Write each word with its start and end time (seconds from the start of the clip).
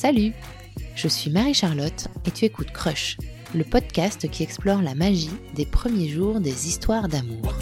Salut. 0.00 0.32
Je 0.96 1.08
suis 1.08 1.30
Marie-Charlotte 1.30 2.08
et 2.24 2.30
tu 2.30 2.46
écoutes 2.46 2.70
Crush, 2.70 3.18
le 3.54 3.64
podcast 3.64 4.30
qui 4.30 4.42
explore 4.42 4.80
la 4.80 4.94
magie 4.94 5.28
des 5.54 5.66
premiers 5.66 6.08
jours 6.08 6.40
des 6.40 6.68
histoires 6.68 7.06
d'amour. 7.06 7.52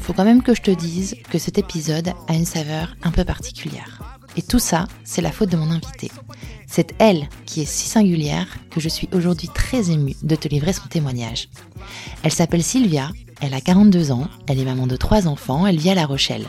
Faut 0.00 0.12
quand 0.12 0.24
même 0.26 0.42
que 0.42 0.54
je 0.54 0.60
te 0.60 0.70
dise 0.70 1.16
que 1.30 1.38
cet 1.38 1.56
épisode 1.56 2.12
a 2.28 2.34
une 2.34 2.44
saveur 2.44 2.94
un 3.04 3.10
peu 3.10 3.24
particulière. 3.24 4.18
Et 4.36 4.42
tout 4.42 4.58
ça, 4.58 4.86
c'est 5.02 5.22
la 5.22 5.32
faute 5.32 5.48
de 5.48 5.56
mon 5.56 5.70
invitée. 5.70 6.10
C'est 6.76 6.92
elle 6.98 7.28
qui 7.46 7.60
est 7.60 7.66
si 7.66 7.88
singulière 7.88 8.48
que 8.70 8.80
je 8.80 8.88
suis 8.88 9.08
aujourd'hui 9.12 9.46
très 9.46 9.92
émue 9.92 10.16
de 10.24 10.34
te 10.34 10.48
livrer 10.48 10.72
son 10.72 10.88
témoignage. 10.88 11.48
Elle 12.24 12.32
s'appelle 12.32 12.64
Sylvia, 12.64 13.10
elle 13.40 13.54
a 13.54 13.60
42 13.60 14.10
ans, 14.10 14.26
elle 14.48 14.58
est 14.58 14.64
maman 14.64 14.88
de 14.88 14.96
trois 14.96 15.28
enfants, 15.28 15.68
elle 15.68 15.78
vit 15.78 15.90
à 15.90 15.94
La 15.94 16.04
Rochelle. 16.04 16.48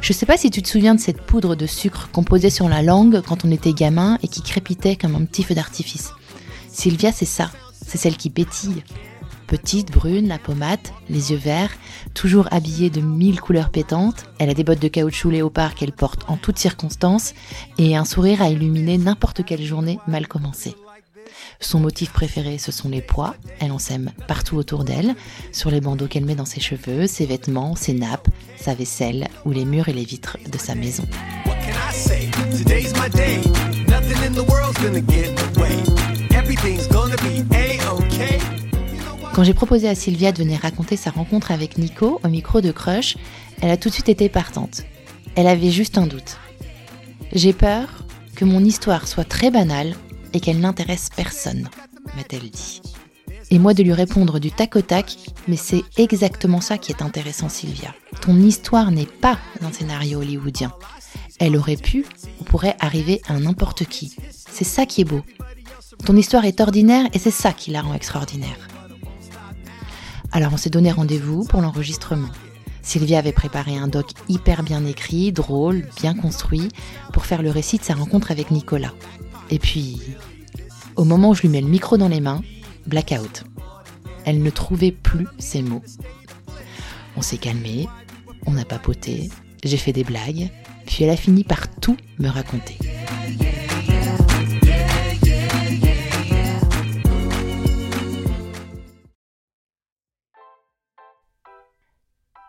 Je 0.00 0.12
sais 0.12 0.24
pas 0.24 0.36
si 0.36 0.52
tu 0.52 0.62
te 0.62 0.68
souviens 0.68 0.94
de 0.94 1.00
cette 1.00 1.20
poudre 1.20 1.56
de 1.56 1.66
sucre 1.66 2.10
qu'on 2.12 2.22
posait 2.22 2.48
sur 2.48 2.68
la 2.68 2.80
langue 2.80 3.22
quand 3.22 3.44
on 3.44 3.50
était 3.50 3.72
gamin 3.72 4.20
et 4.22 4.28
qui 4.28 4.40
crépitait 4.40 4.94
comme 4.94 5.16
un 5.16 5.24
petit 5.24 5.42
feu 5.42 5.56
d'artifice. 5.56 6.12
Sylvia, 6.70 7.10
c'est 7.10 7.24
ça, 7.24 7.50
c'est 7.84 7.98
celle 7.98 8.16
qui 8.16 8.30
pétille. 8.30 8.84
Petite, 9.46 9.92
brune, 9.92 10.28
la 10.28 10.38
pommade, 10.38 10.80
les 11.08 11.30
yeux 11.30 11.38
verts, 11.38 11.70
toujours 12.14 12.48
habillée 12.50 12.90
de 12.90 13.00
mille 13.00 13.40
couleurs 13.40 13.70
pétantes, 13.70 14.24
elle 14.38 14.50
a 14.50 14.54
des 14.54 14.64
bottes 14.64 14.80
de 14.80 14.88
caoutchouc 14.88 15.30
léopard 15.30 15.74
qu'elle 15.74 15.92
porte 15.92 16.22
en 16.28 16.36
toutes 16.36 16.58
circonstances 16.58 17.34
et 17.78 17.96
un 17.96 18.04
sourire 18.04 18.42
à 18.42 18.48
illuminer 18.48 18.98
n'importe 18.98 19.44
quelle 19.44 19.62
journée 19.62 19.98
mal 20.06 20.26
commencée. 20.26 20.74
Son 21.60 21.80
motif 21.80 22.10
préféré, 22.12 22.58
ce 22.58 22.72
sont 22.72 22.88
les 22.88 23.02
pois. 23.02 23.36
Elle 23.60 23.72
en 23.72 23.78
sème 23.78 24.10
partout 24.28 24.56
autour 24.56 24.84
d'elle, 24.84 25.14
sur 25.52 25.70
les 25.70 25.80
bandeaux 25.80 26.06
qu'elle 26.06 26.24
met 26.24 26.34
dans 26.34 26.44
ses 26.44 26.60
cheveux, 26.60 27.06
ses 27.06 27.26
vêtements, 27.26 27.76
ses 27.76 27.94
nappes, 27.94 28.28
sa 28.56 28.74
vaisselle 28.74 29.28
ou 29.44 29.50
les 29.50 29.64
murs 29.64 29.88
et 29.88 29.92
les 29.92 30.04
vitres 30.04 30.38
de 30.50 30.58
sa 30.58 30.74
maison. 30.74 31.04
Quand 39.34 39.42
j'ai 39.42 39.52
proposé 39.52 39.88
à 39.88 39.96
Sylvia 39.96 40.30
de 40.30 40.38
venir 40.38 40.60
raconter 40.60 40.96
sa 40.96 41.10
rencontre 41.10 41.50
avec 41.50 41.76
Nico 41.76 42.20
au 42.22 42.28
micro 42.28 42.60
de 42.60 42.70
Crush, 42.70 43.16
elle 43.60 43.70
a 43.72 43.76
tout 43.76 43.88
de 43.88 43.94
suite 43.94 44.08
été 44.08 44.28
partante. 44.28 44.82
Elle 45.34 45.48
avait 45.48 45.72
juste 45.72 45.98
un 45.98 46.06
doute. 46.06 46.38
J'ai 47.32 47.52
peur 47.52 47.88
que 48.36 48.44
mon 48.44 48.62
histoire 48.64 49.08
soit 49.08 49.24
très 49.24 49.50
banale 49.50 49.96
et 50.34 50.38
qu'elle 50.38 50.60
n'intéresse 50.60 51.08
personne, 51.16 51.68
m'a-t-elle 52.14 52.48
dit. 52.48 52.80
Et 53.50 53.58
moi 53.58 53.74
de 53.74 53.82
lui 53.82 53.92
répondre 53.92 54.38
du 54.38 54.52
tac 54.52 54.76
au 54.76 54.82
tac, 54.82 55.16
mais 55.48 55.56
c'est 55.56 55.82
exactement 55.96 56.60
ça 56.60 56.78
qui 56.78 56.92
est 56.92 57.02
intéressant 57.02 57.48
Sylvia. 57.48 57.92
Ton 58.20 58.40
histoire 58.40 58.92
n'est 58.92 59.04
pas 59.04 59.38
un 59.62 59.72
scénario 59.72 60.20
hollywoodien. 60.20 60.72
Elle 61.40 61.56
aurait 61.56 61.76
pu 61.76 62.06
ou 62.40 62.44
pourrait 62.44 62.76
arriver 62.78 63.20
à 63.26 63.36
n'importe 63.40 63.84
qui. 63.84 64.14
C'est 64.30 64.62
ça 64.62 64.86
qui 64.86 65.00
est 65.00 65.04
beau. 65.04 65.22
Ton 66.06 66.16
histoire 66.16 66.44
est 66.44 66.60
ordinaire 66.60 67.08
et 67.12 67.18
c'est 67.18 67.32
ça 67.32 67.52
qui 67.52 67.72
la 67.72 67.82
rend 67.82 67.94
extraordinaire. 67.94 68.68
Alors 70.34 70.52
on 70.52 70.56
s'est 70.56 70.68
donné 70.68 70.90
rendez-vous 70.90 71.44
pour 71.44 71.60
l'enregistrement. 71.60 72.28
Sylvia 72.82 73.20
avait 73.20 73.30
préparé 73.30 73.78
un 73.78 73.86
doc 73.86 74.10
hyper 74.28 74.64
bien 74.64 74.84
écrit, 74.84 75.30
drôle, 75.30 75.86
bien 75.96 76.12
construit, 76.12 76.70
pour 77.12 77.24
faire 77.24 77.40
le 77.40 77.50
récit 77.50 77.78
de 77.78 77.84
sa 77.84 77.94
rencontre 77.94 78.32
avec 78.32 78.50
Nicolas. 78.50 78.92
Et 79.50 79.60
puis, 79.60 80.02
au 80.96 81.04
moment 81.04 81.30
où 81.30 81.34
je 81.36 81.42
lui 81.42 81.50
mets 81.50 81.60
le 81.60 81.68
micro 81.68 81.96
dans 81.96 82.08
les 82.08 82.20
mains, 82.20 82.42
blackout. 82.88 83.44
Elle 84.24 84.42
ne 84.42 84.50
trouvait 84.50 84.90
plus 84.90 85.28
ses 85.38 85.62
mots. 85.62 85.84
On 87.16 87.22
s'est 87.22 87.38
calmé, 87.38 87.88
on 88.44 88.56
a 88.56 88.64
papoté, 88.64 89.30
j'ai 89.62 89.76
fait 89.76 89.92
des 89.92 90.02
blagues, 90.02 90.50
puis 90.84 91.04
elle 91.04 91.10
a 91.10 91.16
fini 91.16 91.44
par 91.44 91.68
tout 91.76 91.96
me 92.18 92.28
raconter. 92.28 92.76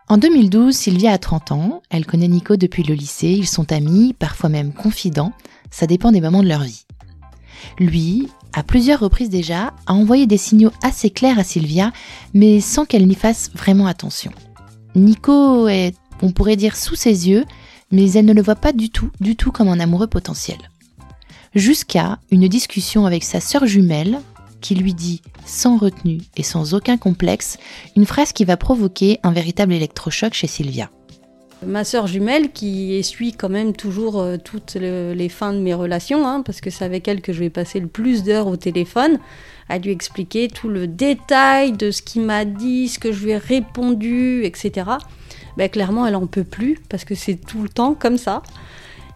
En 0.07 0.17
2012, 0.17 0.75
Sylvia 0.75 1.13
a 1.13 1.17
30 1.17 1.51
ans, 1.51 1.81
elle 1.89 2.05
connaît 2.05 2.27
Nico 2.27 2.57
depuis 2.57 2.83
le 2.83 2.93
lycée, 2.93 3.29
ils 3.31 3.47
sont 3.47 3.71
amis, 3.71 4.13
parfois 4.13 4.49
même 4.49 4.71
confidents, 4.71 5.33
ça 5.71 5.88
dépend 5.88 6.11
des 6.11 6.21
moments 6.21 6.43
de 6.43 6.47
leur 6.47 6.61
vie. 6.61 6.85
Lui, 7.79 8.29
à 8.53 8.61
plusieurs 8.61 8.99
reprises 8.99 9.31
déjà, 9.31 9.73
a 9.88 9.94
envoyé 9.94 10.27
des 10.27 10.38
signaux 10.38 10.71
assez 10.83 11.09
clairs 11.09 11.39
à 11.39 11.44
Sylvia, 11.44 11.91
mais 12.35 12.61
sans 12.61 12.85
qu'elle 12.85 13.07
n'y 13.07 13.15
fasse 13.15 13.49
vraiment 13.55 13.88
attention. 13.88 14.31
Nico 14.95 15.67
est, 15.67 15.95
on 16.21 16.31
pourrait 16.31 16.55
dire, 16.55 16.77
sous 16.77 16.95
ses 16.95 17.27
yeux, 17.27 17.45
mais 17.91 18.11
elle 18.11 18.25
ne 18.25 18.33
le 18.33 18.44
voit 18.44 18.55
pas 18.55 18.73
du 18.73 18.91
tout, 18.91 19.09
du 19.19 19.35
tout 19.35 19.51
comme 19.51 19.69
un 19.69 19.79
amoureux 19.79 20.07
potentiel. 20.07 20.59
Jusqu'à 21.55 22.19
une 22.29 22.47
discussion 22.47 23.07
avec 23.07 23.23
sa 23.23 23.39
sœur 23.39 23.65
jumelle, 23.65 24.19
qui 24.65 24.73
lui 24.73 24.95
dit, 24.95 25.21
sans 25.45 25.77
retenue 25.77 26.17
et 26.37 26.41
sans 26.41 26.73
aucun 26.73 26.97
complexe, 26.97 27.59
une 27.95 28.07
phrase 28.07 28.33
qui 28.33 28.45
va 28.45 28.57
provoquer 28.57 29.19
un 29.21 29.31
véritable 29.31 29.73
électrochoc 29.73 30.33
chez 30.33 30.47
Sylvia. 30.47 30.89
Ma 31.63 31.83
sœur 31.83 32.07
jumelle 32.07 32.51
qui 32.51 32.95
essuie 32.95 33.31
quand 33.33 33.49
même 33.49 33.73
toujours 33.73 34.19
euh, 34.19 34.37
toutes 34.43 34.75
le- 34.79 35.13
les 35.13 35.29
fins 35.29 35.53
de 35.53 35.59
mes 35.59 35.75
relations, 35.75 36.27
hein, 36.27 36.41
parce 36.43 36.61
que 36.61 36.71
c'est 36.71 36.83
avec 36.83 37.07
elle 37.07 37.21
que 37.21 37.31
je 37.31 37.41
vais 37.41 37.51
passer 37.51 37.79
le 37.79 37.85
plus 37.87 38.23
d'heures 38.23 38.47
au 38.47 38.57
téléphone, 38.57 39.19
à 39.69 39.77
lui 39.77 39.91
expliquer 39.91 40.47
tout 40.47 40.67
le 40.67 40.87
détail 40.87 41.71
de 41.73 41.91
ce 41.91 42.01
qu'il 42.01 42.23
m'a 42.23 42.43
dit, 42.43 42.87
ce 42.87 42.97
que 42.97 43.11
je 43.11 43.23
lui 43.23 43.31
ai 43.31 43.37
répondu, 43.37 44.43
etc. 44.45 44.89
Ben, 45.57 45.69
clairement, 45.69 46.07
elle 46.07 46.15
en 46.15 46.25
peut 46.25 46.43
plus, 46.43 46.79
parce 46.89 47.05
que 47.05 47.13
c'est 47.13 47.35
tout 47.35 47.61
le 47.61 47.69
temps 47.69 47.93
comme 47.93 48.17
ça. 48.17 48.41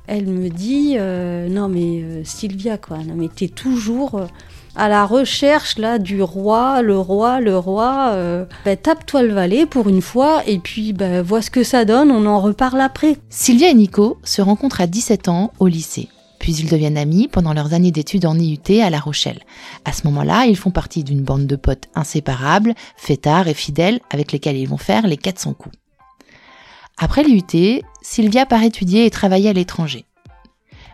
Elle 0.06 0.28
me 0.28 0.50
dit, 0.50 0.96
euh, 0.98 1.50
non 1.50 1.70
mais 1.70 2.02
euh, 2.04 2.24
Sylvia, 2.24 2.78
quoi, 2.78 3.00
non 3.00 3.16
mais 3.16 3.30
t'es 3.36 3.48
toujours... 3.48 4.28
à 4.80 4.88
la 4.88 5.06
recherche 5.06 5.78
là 5.78 6.00
du 6.00 6.24
roi, 6.24 6.82
le 6.82 6.98
roi, 6.98 7.42
le 7.42 7.58
roi. 7.58 8.12
euh, 8.14 8.46
ben, 8.64 8.78
tape-toi 8.78 9.24
le 9.24 9.34
valet 9.34 9.66
pour 9.66 9.90
une 9.90 10.02
fois 10.02 10.42
et 10.48 10.58
puis 10.58 10.94
ben, 10.94 11.22
vois 11.22 11.42
ce 11.42 11.52
que 11.52 11.64
ça 11.64 11.84
donne, 11.84 12.12
on 12.12 12.26
en 12.26 12.40
reparle 12.40 12.80
après. 12.80 13.18
Sylvia 13.30 13.70
et 13.70 13.74
Nico 13.74 14.18
se 14.24 14.42
rencontrent 14.42 14.80
à 14.80 14.88
17 14.88 15.28
ans 15.28 15.52
au 15.60 15.68
lycée. 15.68 16.08
Puis 16.40 16.54
ils 16.56 16.70
deviennent 16.70 16.98
amis 16.98 17.28
pendant 17.28 17.52
leurs 17.52 17.74
années 17.74 17.92
d'études 17.92 18.26
en 18.26 18.40
IUT 18.40 18.82
à 18.82 18.90
La 18.90 19.02
Rochelle. 19.02 19.42
À 19.84 19.92
ce 19.92 20.08
moment-là, 20.08 20.46
ils 20.46 20.56
font 20.56 20.72
partie 20.72 21.04
d'une 21.04 21.24
bande 21.24 21.46
de 21.46 21.58
potes 21.58 21.90
inséparables, 21.94 22.74
fêtards 22.96 23.50
et 23.50 23.54
fidèles 23.54 24.00
avec 24.10 24.32
lesquels 24.32 24.56
ils 24.56 24.70
vont 24.70 24.78
faire 24.78 25.06
les 25.08 25.18
400 25.18 25.56
coups. 25.56 25.76
Après 26.98 27.24
l'IUT, 27.24 27.82
Sylvia 28.02 28.46
part 28.46 28.64
étudier 28.64 29.06
et 29.06 29.12
travailler 29.12 29.50
à 29.50 29.54
l'étranger. 29.54 30.06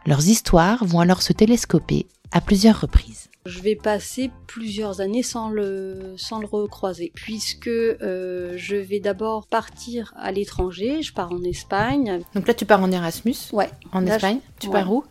Leurs 0.08 0.28
histoires 0.28 0.84
vont 0.84 1.02
alors 1.02 1.22
se 1.22 1.34
télescoper 1.34 2.08
à 2.32 2.42
plusieurs 2.42 2.82
reprises. 2.82 3.25
Je 3.46 3.60
vais 3.62 3.76
passer 3.76 4.32
plusieurs 4.48 5.02
années 5.02 5.22
sans 5.22 5.50
le, 5.50 6.16
sans 6.18 6.40
le 6.40 6.48
recroiser, 6.48 7.12
puisque 7.14 7.68
euh, 7.68 8.54
je 8.58 8.76
vais 8.76 9.00
d'abord 9.00 9.46
partir 9.46 10.14
à 10.18 10.32
l'étranger, 10.32 11.04
je 11.04 11.14
pars 11.14 11.32
en 11.32 11.44
Espagne, 11.44 12.22
Donc 12.34 12.48
là, 12.48 12.56
tu 12.56 12.66
pars 12.66 12.82
en 12.82 12.92
Erasmus, 12.92 13.36
ouais, 13.54 13.70
en 13.92 14.02
Là, 14.02 14.16
Espagne. 14.16 14.40
Tu 14.60 14.68
ouais. 14.68 14.74
pars 14.74 14.92
où? 14.92 15.04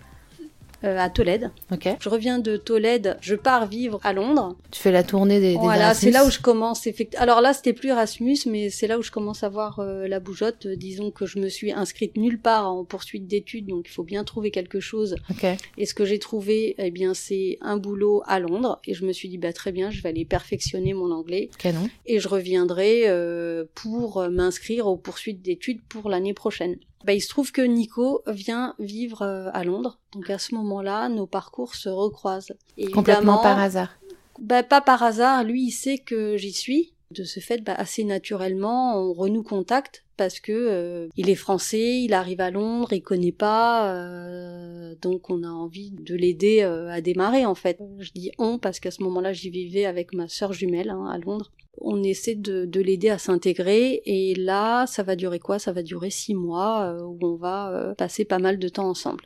Euh, 0.84 0.98
à 0.98 1.08
Tolède. 1.10 1.50
Ok. 1.72 1.88
Je 1.98 2.08
reviens 2.08 2.38
de 2.38 2.56
Tolède, 2.56 3.16
je 3.20 3.34
pars 3.34 3.66
vivre 3.66 3.98
à 4.02 4.12
Londres. 4.12 4.56
Tu 4.70 4.80
fais 4.80 4.92
la 4.92 5.02
tournée 5.02 5.40
des, 5.40 5.52
des 5.52 5.58
Voilà, 5.58 5.94
c'est 5.94 6.10
là 6.10 6.24
où 6.26 6.30
je 6.30 6.38
commence. 6.40 6.86
effect- 6.86 7.16
Alors 7.18 7.40
là, 7.40 7.52
c'était 7.54 7.72
plus 7.72 7.88
Erasmus, 7.88 8.36
mais 8.46 8.70
c'est 8.70 8.86
là 8.86 8.98
où 8.98 9.02
je 9.02 9.10
commence 9.10 9.42
à 9.42 9.48
voir 9.48 9.80
euh, 9.80 10.06
la 10.08 10.20
bougeotte. 10.20 10.66
Disons 10.66 11.10
que 11.10 11.26
je 11.26 11.38
me 11.38 11.48
suis 11.48 11.72
inscrite 11.72 12.16
nulle 12.16 12.40
part 12.40 12.70
en 12.72 12.84
poursuite 12.84 13.26
d'études, 13.26 13.66
donc 13.66 13.86
il 13.88 13.92
faut 13.92 14.02
bien 14.04 14.24
trouver 14.24 14.50
quelque 14.50 14.80
chose. 14.80 15.16
Ok. 15.30 15.46
Et 15.78 15.86
ce 15.86 15.94
que 15.94 16.04
j'ai 16.04 16.18
trouvé, 16.18 16.74
eh 16.78 16.90
bien, 16.90 17.14
c'est 17.14 17.58
un 17.60 17.76
boulot 17.76 18.22
à 18.26 18.38
Londres. 18.40 18.80
Et 18.86 18.94
je 18.94 19.04
me 19.04 19.12
suis 19.12 19.28
dit, 19.28 19.38
bah 19.38 19.52
très 19.52 19.72
bien, 19.72 19.90
je 19.90 20.02
vais 20.02 20.10
aller 20.10 20.24
perfectionner 20.24 20.92
mon 20.94 21.10
anglais 21.10 21.50
Canon. 21.58 21.88
et 22.06 22.18
je 22.20 22.28
reviendrai 22.28 23.04
euh, 23.06 23.64
pour 23.74 24.18
euh, 24.18 24.28
m'inscrire 24.28 24.86
aux 24.86 24.96
poursuites 24.96 25.42
d'études 25.42 25.80
pour 25.88 26.08
l'année 26.08 26.34
prochaine. 26.34 26.76
Bah, 27.04 27.12
il 27.12 27.20
se 27.20 27.28
trouve 27.28 27.52
que 27.52 27.62
Nico 27.62 28.22
vient 28.26 28.74
vivre 28.78 29.22
euh, 29.22 29.50
à 29.52 29.62
Londres, 29.64 29.98
donc 30.12 30.30
à 30.30 30.38
ce 30.38 30.54
moment-là, 30.54 31.08
nos 31.08 31.26
parcours 31.26 31.74
se 31.74 31.88
recroisent. 31.88 32.54
Et 32.76 32.90
Complètement 32.90 33.38
par 33.38 33.58
hasard. 33.58 33.90
bah, 34.38 34.62
pas 34.62 34.80
par 34.80 35.02
hasard, 35.02 35.44
lui 35.44 35.66
il 35.66 35.72
sait 35.72 35.98
que 35.98 36.36
j'y 36.36 36.52
suis. 36.52 36.94
De 37.10 37.22
ce 37.22 37.38
fait, 37.38 37.62
bah, 37.62 37.74
assez 37.76 38.02
naturellement, 38.02 38.98
on 38.98 39.12
renoue 39.12 39.42
contact 39.42 40.04
parce 40.16 40.40
que 40.40 40.52
euh, 40.52 41.08
il 41.16 41.28
est 41.28 41.34
français, 41.34 42.00
il 42.02 42.14
arrive 42.14 42.40
à 42.40 42.50
Londres, 42.50 42.92
il 42.92 43.02
connaît 43.02 43.32
pas, 43.32 43.94
euh, 43.94 44.94
donc 45.00 45.30
on 45.30 45.42
a 45.42 45.48
envie 45.48 45.90
de 45.90 46.14
l'aider 46.14 46.62
euh, 46.62 46.90
à 46.90 47.00
démarrer 47.00 47.44
en 47.46 47.54
fait. 47.54 47.78
Je 47.98 48.10
dis 48.12 48.30
on 48.38 48.58
parce 48.58 48.80
qu'à 48.80 48.90
ce 48.90 49.02
moment-là, 49.02 49.32
j'y 49.32 49.50
vivais 49.50 49.84
avec 49.84 50.12
ma 50.12 50.28
sœur 50.28 50.52
jumelle 50.52 50.90
hein, 50.90 51.06
à 51.06 51.18
Londres. 51.18 51.52
On 51.80 52.02
essaie 52.02 52.34
de, 52.36 52.64
de 52.66 52.80
l'aider 52.80 53.10
à 53.10 53.18
s'intégrer 53.18 54.02
et 54.04 54.34
là, 54.34 54.86
ça 54.86 55.02
va 55.02 55.16
durer 55.16 55.38
quoi? 55.40 55.58
Ça 55.58 55.72
va 55.72 55.82
durer 55.82 56.10
six 56.10 56.34
mois 56.34 56.84
euh, 56.92 57.02
où 57.02 57.18
on 57.22 57.36
va 57.36 57.70
euh, 57.70 57.94
passer 57.94 58.24
pas 58.24 58.38
mal 58.38 58.58
de 58.58 58.68
temps 58.68 58.88
ensemble. 58.88 59.24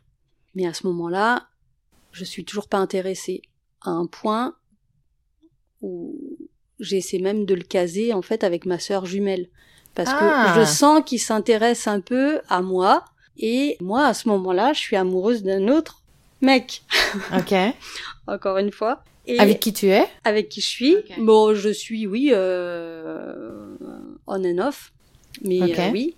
Mais 0.55 0.67
à 0.67 0.73
ce 0.75 0.87
moment-là, 0.87 1.49
je 2.12 2.25
suis 2.25 2.45
toujours 2.45 2.69
pas 2.69 2.79
intéressée 2.79 3.43
à 3.83 3.91
un 3.91 4.06
point 4.06 4.55
où 5.83 6.17
j'essaie 6.81 7.19
même 7.19 7.45
de 7.45 7.55
le 7.55 7.62
caser 7.62 8.12
en 8.12 8.23
fait 8.23 8.45
avec 8.45 8.67
ma 8.67 8.79
sœur 8.79 9.06
jumelle 9.06 9.49
parce 9.95 10.11
Ah. 10.12 10.53
que 10.55 10.61
je 10.61 10.65
sens 10.67 11.03
qu'il 11.05 11.21
s'intéresse 11.21 11.87
un 11.87 12.00
peu 12.00 12.41
à 12.49 12.62
moi 12.62 13.05
et 13.37 13.77
moi 13.81 14.06
à 14.06 14.15
ce 14.15 14.29
moment-là, 14.29 14.73
je 14.73 14.81
suis 14.81 14.97
amoureuse 14.97 15.43
d'un 15.43 15.69
autre 15.69 16.03
mec 16.41 16.83
Ok. 17.37 17.55
encore 18.27 18.59
une 18.59 18.73
fois. 18.73 19.03
Et 19.31 19.39
Avec 19.39 19.61
qui 19.61 19.75
tu 19.75 19.89
es 19.91 20.07
avec 20.25 20.49
qui 20.49 20.63
je 20.63 20.67
suis. 20.67 20.97
Bon, 21.19 21.55
je 21.55 21.69
suis, 21.69 22.07
oui, 22.07 22.31
euh, 22.33 23.77
on 24.27 24.43
and 24.43 24.59
off. 24.59 24.91
Mais 25.45 25.61
euh, 25.61 25.91
oui. 25.93 26.15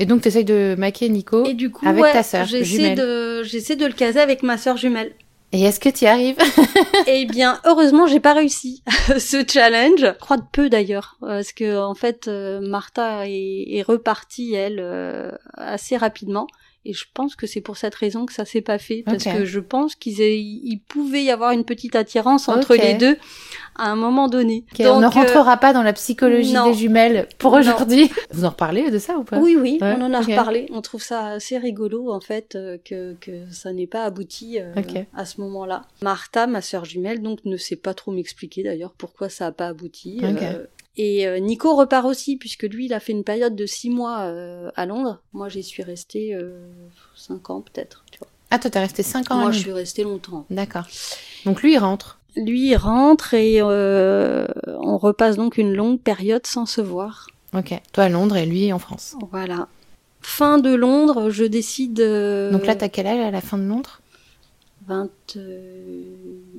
Et 0.00 0.04
donc, 0.04 0.22
tu 0.22 0.28
essayes 0.28 0.44
de 0.44 0.74
maquer 0.76 1.08
Nico. 1.08 1.46
Et 1.46 1.54
du 1.54 1.70
coup, 1.70 1.86
avec 1.86 2.02
ouais, 2.02 2.12
ta 2.12 2.24
sœur 2.24 2.44
j'essaie 2.44 2.64
jumelle. 2.64 2.98
de, 2.98 3.42
j'essaie 3.44 3.76
de 3.76 3.86
le 3.86 3.92
caser 3.92 4.18
avec 4.18 4.42
ma 4.42 4.58
sœur 4.58 4.76
jumelle. 4.76 5.12
Et 5.52 5.62
est-ce 5.62 5.78
que 5.78 5.88
tu 5.88 6.06
y 6.06 6.08
arrives 6.08 6.38
Eh 7.06 7.24
bien, 7.24 7.60
heureusement, 7.64 8.08
j'ai 8.08 8.18
pas 8.18 8.34
réussi 8.34 8.82
ce 9.18 9.44
challenge. 9.48 10.00
Je 10.00 10.18
crois 10.18 10.38
de 10.38 10.44
peu 10.50 10.68
d'ailleurs, 10.68 11.16
parce 11.20 11.52
que 11.52 11.78
en 11.78 11.94
fait, 11.94 12.26
euh, 12.26 12.60
Martha 12.60 13.28
est, 13.28 13.64
est 13.76 13.82
repartie 13.82 14.54
elle 14.54 14.84
assez 15.54 15.96
rapidement. 15.96 16.48
Et 16.86 16.92
je 16.92 17.04
pense 17.12 17.34
que 17.34 17.46
c'est 17.46 17.60
pour 17.60 17.76
cette 17.76 17.94
raison 17.94 18.26
que 18.26 18.32
ça 18.32 18.44
s'est 18.44 18.60
pas 18.60 18.78
fait, 18.78 19.02
parce 19.04 19.24
que 19.24 19.44
je 19.44 19.60
pense 19.60 19.94
qu'ils 19.94 20.20
il 20.20 20.80
pouvait 20.88 21.24
y 21.24 21.30
avoir 21.30 21.50
une 21.50 21.64
petite 21.64 21.96
attirance 21.96 22.48
entre 22.48 22.74
les 22.74 22.94
deux 22.94 23.16
à 23.78 23.90
un 23.90 23.96
moment 23.96 24.28
donné. 24.28 24.64
Ok, 24.72 24.80
On 24.86 24.96
ne 24.96 25.02
Donc, 25.02 25.16
euh, 25.16 25.20
rentrera 25.20 25.56
pas 25.56 25.72
dans 25.72 25.82
la 25.82 25.92
psychologie 25.92 26.52
non. 26.52 26.68
des 26.68 26.74
jumelles 26.74 27.28
pour 27.38 27.52
aujourd'hui. 27.52 28.10
Vous 28.30 28.44
en 28.44 28.50
reparlez 28.50 28.90
de 28.90 28.98
ça 28.98 29.16
ou 29.18 29.24
pas? 29.24 29.38
Oui, 29.38 29.56
oui, 29.60 29.78
Ouais, 29.80 29.94
on 29.98 30.02
en 30.02 30.14
a 30.14 30.20
reparlé. 30.20 30.66
On 30.72 30.80
trouve 30.80 31.02
ça 31.02 31.26
assez 31.28 31.58
rigolo, 31.58 32.10
en 32.10 32.20
fait, 32.20 32.54
euh, 32.54 32.78
que, 32.84 33.14
que 33.20 33.50
ça 33.50 33.72
n'ait 33.72 33.86
pas 33.86 34.04
abouti 34.04 34.58
euh, 34.60 34.72
à 35.14 35.24
ce 35.24 35.40
moment-là. 35.40 35.82
Martha, 36.02 36.46
ma 36.46 36.60
sœur 36.60 36.84
jumelle, 36.84 37.20
donc 37.20 37.40
ne 37.44 37.56
sait 37.56 37.76
pas 37.76 37.94
trop 37.94 38.12
m'expliquer 38.12 38.62
d'ailleurs 38.62 38.92
pourquoi 38.96 39.28
ça 39.28 39.46
n'a 39.46 39.52
pas 39.52 39.68
abouti. 39.68 40.20
Euh, 40.22 40.64
et 40.96 41.26
euh, 41.26 41.38
Nico 41.38 41.74
repart 41.76 42.06
aussi, 42.06 42.36
puisque 42.36 42.62
lui, 42.64 42.86
il 42.86 42.94
a 42.94 43.00
fait 43.00 43.12
une 43.12 43.24
période 43.24 43.54
de 43.54 43.66
six 43.66 43.90
mois 43.90 44.20
euh, 44.22 44.70
à 44.76 44.86
Londres. 44.86 45.20
Moi, 45.32 45.48
j'y 45.48 45.62
suis 45.62 45.82
restée 45.82 46.34
euh, 46.34 46.58
cinq 47.14 47.50
ans 47.50 47.60
peut-être. 47.60 48.04
Ah, 48.50 48.58
toi, 48.58 48.70
t'es 48.70 48.78
resté 48.78 49.02
5 49.02 49.30
ans 49.32 49.38
à 49.38 49.42
Moi, 49.42 49.50
je 49.50 49.58
suis 49.58 49.72
restée 49.72 50.04
longtemps. 50.04 50.46
D'accord. 50.50 50.86
Donc 51.44 51.62
lui, 51.62 51.72
il 51.74 51.78
rentre. 51.78 52.20
Lui, 52.36 52.68
il 52.68 52.76
rentre 52.76 53.34
et 53.34 53.56
euh, 53.60 54.46
on 54.66 54.98
repasse 54.98 55.34
donc 55.36 55.58
une 55.58 55.74
longue 55.74 55.98
période 56.00 56.46
sans 56.46 56.64
se 56.64 56.80
voir. 56.80 57.26
Ok. 57.54 57.74
Toi 57.92 58.04
à 58.04 58.08
Londres 58.08 58.36
et 58.36 58.46
lui 58.46 58.72
en 58.72 58.78
France. 58.78 59.16
Voilà. 59.32 59.66
Fin 60.20 60.58
de 60.58 60.72
Londres, 60.74 61.30
je 61.30 61.44
décide... 61.44 61.98
euh, 62.00 62.50
Donc 62.52 62.66
là, 62.66 62.76
t'as 62.76 62.88
quel 62.88 63.06
âge 63.08 63.20
à 63.20 63.30
la 63.32 63.40
fin 63.40 63.58
de 63.58 63.64
Londres? 63.64 64.00
28, 64.86 66.55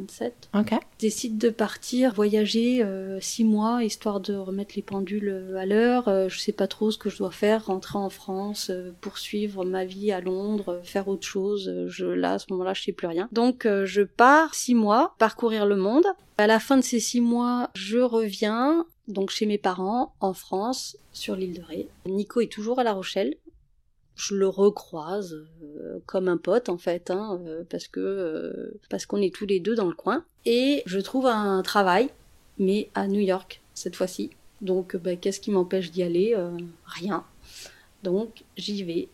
27. 0.00 0.50
Ok. 0.54 0.70
Je 0.72 1.06
décide 1.06 1.38
de 1.38 1.50
partir 1.50 2.14
voyager 2.14 2.82
euh, 2.82 3.18
six 3.20 3.44
mois 3.44 3.82
histoire 3.84 4.20
de 4.20 4.34
remettre 4.34 4.74
les 4.76 4.82
pendules 4.82 5.28
euh, 5.28 5.56
à 5.56 5.66
l'heure. 5.66 6.08
Euh, 6.08 6.28
je 6.28 6.38
sais 6.38 6.52
pas 6.52 6.66
trop 6.66 6.90
ce 6.90 6.98
que 6.98 7.08
je 7.08 7.18
dois 7.18 7.30
faire, 7.30 7.66
rentrer 7.66 7.98
en 7.98 8.10
France, 8.10 8.70
euh, 8.70 8.92
poursuivre 9.00 9.64
ma 9.64 9.84
vie 9.84 10.12
à 10.12 10.20
Londres, 10.20 10.80
faire 10.82 11.08
autre 11.08 11.26
chose. 11.26 11.86
Je, 11.88 12.06
là, 12.06 12.34
à 12.34 12.38
ce 12.38 12.46
moment-là, 12.50 12.74
je 12.74 12.82
sais 12.82 12.92
plus 12.92 13.06
rien. 13.06 13.28
Donc, 13.32 13.66
je 13.66 14.02
pars 14.02 14.54
six 14.54 14.74
mois 14.74 15.14
parcourir 15.18 15.66
le 15.66 15.76
monde. 15.76 16.06
À 16.38 16.46
la 16.46 16.60
fin 16.60 16.76
de 16.76 16.82
ces 16.82 17.00
six 17.00 17.20
mois, 17.20 17.70
je 17.74 17.98
reviens 17.98 18.84
donc 19.08 19.30
chez 19.30 19.46
mes 19.46 19.58
parents 19.58 20.14
en 20.20 20.34
France, 20.34 20.98
sur 21.12 21.36
l'île 21.36 21.54
de 21.54 21.62
Ré. 21.62 21.88
Nico 22.06 22.40
est 22.40 22.52
toujours 22.52 22.78
à 22.78 22.84
La 22.84 22.92
Rochelle 22.92 23.34
je 24.16 24.34
le 24.34 24.48
recroise 24.48 25.46
euh, 25.62 25.98
comme 26.06 26.28
un 26.28 26.38
pote 26.38 26.68
en 26.68 26.78
fait, 26.78 27.10
hein, 27.10 27.40
euh, 27.46 27.62
parce 27.68 27.86
que 27.86 28.00
euh, 28.00 28.80
parce 28.88 29.06
qu'on 29.06 29.20
est 29.20 29.32
tous 29.32 29.46
les 29.46 29.60
deux 29.60 29.74
dans 29.74 29.86
le 29.86 29.94
coin. 29.94 30.24
Et 30.46 30.82
je 30.86 30.98
trouve 30.98 31.26
un 31.26 31.62
travail, 31.62 32.08
mais 32.58 32.90
à 32.94 33.06
New 33.06 33.20
York 33.20 33.60
cette 33.74 33.94
fois-ci. 33.94 34.30
Donc 34.62 34.96
bah, 34.96 35.16
qu'est-ce 35.16 35.40
qui 35.40 35.50
m'empêche 35.50 35.90
d'y 35.90 36.02
aller? 36.02 36.34
Rien. 36.86 37.24
Donc 38.02 38.44
j'y 38.56 38.82
vais. 38.82 39.08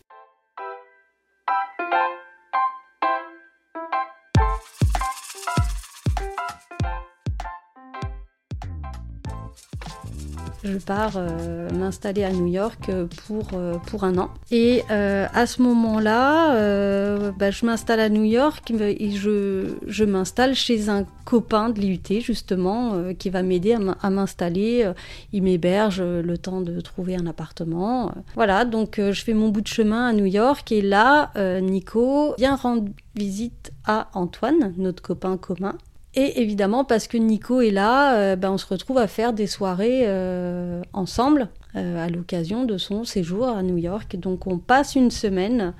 Je 10.63 10.77
pars 10.77 11.13
euh, 11.17 11.69
m'installer 11.71 12.23
à 12.23 12.31
New 12.31 12.47
York 12.47 12.87
euh, 12.87 13.05
pour, 13.27 13.47
euh, 13.53 13.73
pour 13.85 14.05
un 14.05 14.17
an. 14.17 14.29
Et 14.49 14.81
à 14.89 15.45
ce 15.45 15.61
moment-là, 15.61 17.31
bah, 17.31 17.51
je 17.51 17.65
m'installe 17.65 17.99
à 17.99 18.09
New 18.09 18.23
York 18.23 18.71
et 18.71 19.11
je, 19.11 19.75
je 19.85 20.03
m'installe 20.03 20.55
chez 20.55 20.89
un 20.89 21.05
copain 21.25 21.69
de 21.69 21.79
l'IUT, 21.79 22.21
justement, 22.21 23.13
qui 23.17 23.29
va 23.29 23.41
m'aider 23.43 23.75
à 24.01 24.09
m'installer. 24.09 24.91
Il 25.31 25.43
m'héberge 25.43 26.01
le 26.01 26.37
temps 26.37 26.61
de 26.61 26.79
trouver 26.81 27.15
un 27.15 27.25
appartement. 27.25 28.11
Voilà, 28.35 28.65
donc 28.65 28.95
je 28.99 29.23
fais 29.23 29.33
mon 29.33 29.49
bout 29.49 29.61
de 29.61 29.67
chemin 29.67 30.07
à 30.07 30.13
New 30.13 30.25
York. 30.25 30.71
Et 30.71 30.81
là, 30.81 31.31
Nico 31.61 32.35
vient 32.37 32.55
rendre 32.55 32.89
visite 33.15 33.71
à 33.85 34.09
Antoine, 34.13 34.73
notre 34.77 35.01
copain 35.01 35.37
commun. 35.37 35.75
Et 36.15 36.41
évidemment, 36.41 36.85
parce 36.85 37.07
que 37.07 37.17
Nico 37.17 37.61
est 37.61 37.71
là, 37.71 38.15
euh, 38.15 38.35
ben, 38.35 38.51
on 38.51 38.57
se 38.57 38.67
retrouve 38.67 38.99
à 38.99 39.07
faire 39.07 39.33
des 39.33 39.47
soirées 39.47 40.03
euh, 40.03 40.81
ensemble 40.93 41.49
euh, 41.75 42.05
à 42.05 42.07
l'occasion 42.07 42.65
de 42.65 42.77
son 42.77 43.03
séjour 43.03 43.47
à 43.47 43.63
New 43.63 43.77
York. 43.77 44.15
Donc 44.17 44.45
on 44.45 44.59
passe 44.59 44.95
une 44.95 45.09
semaine 45.09 45.73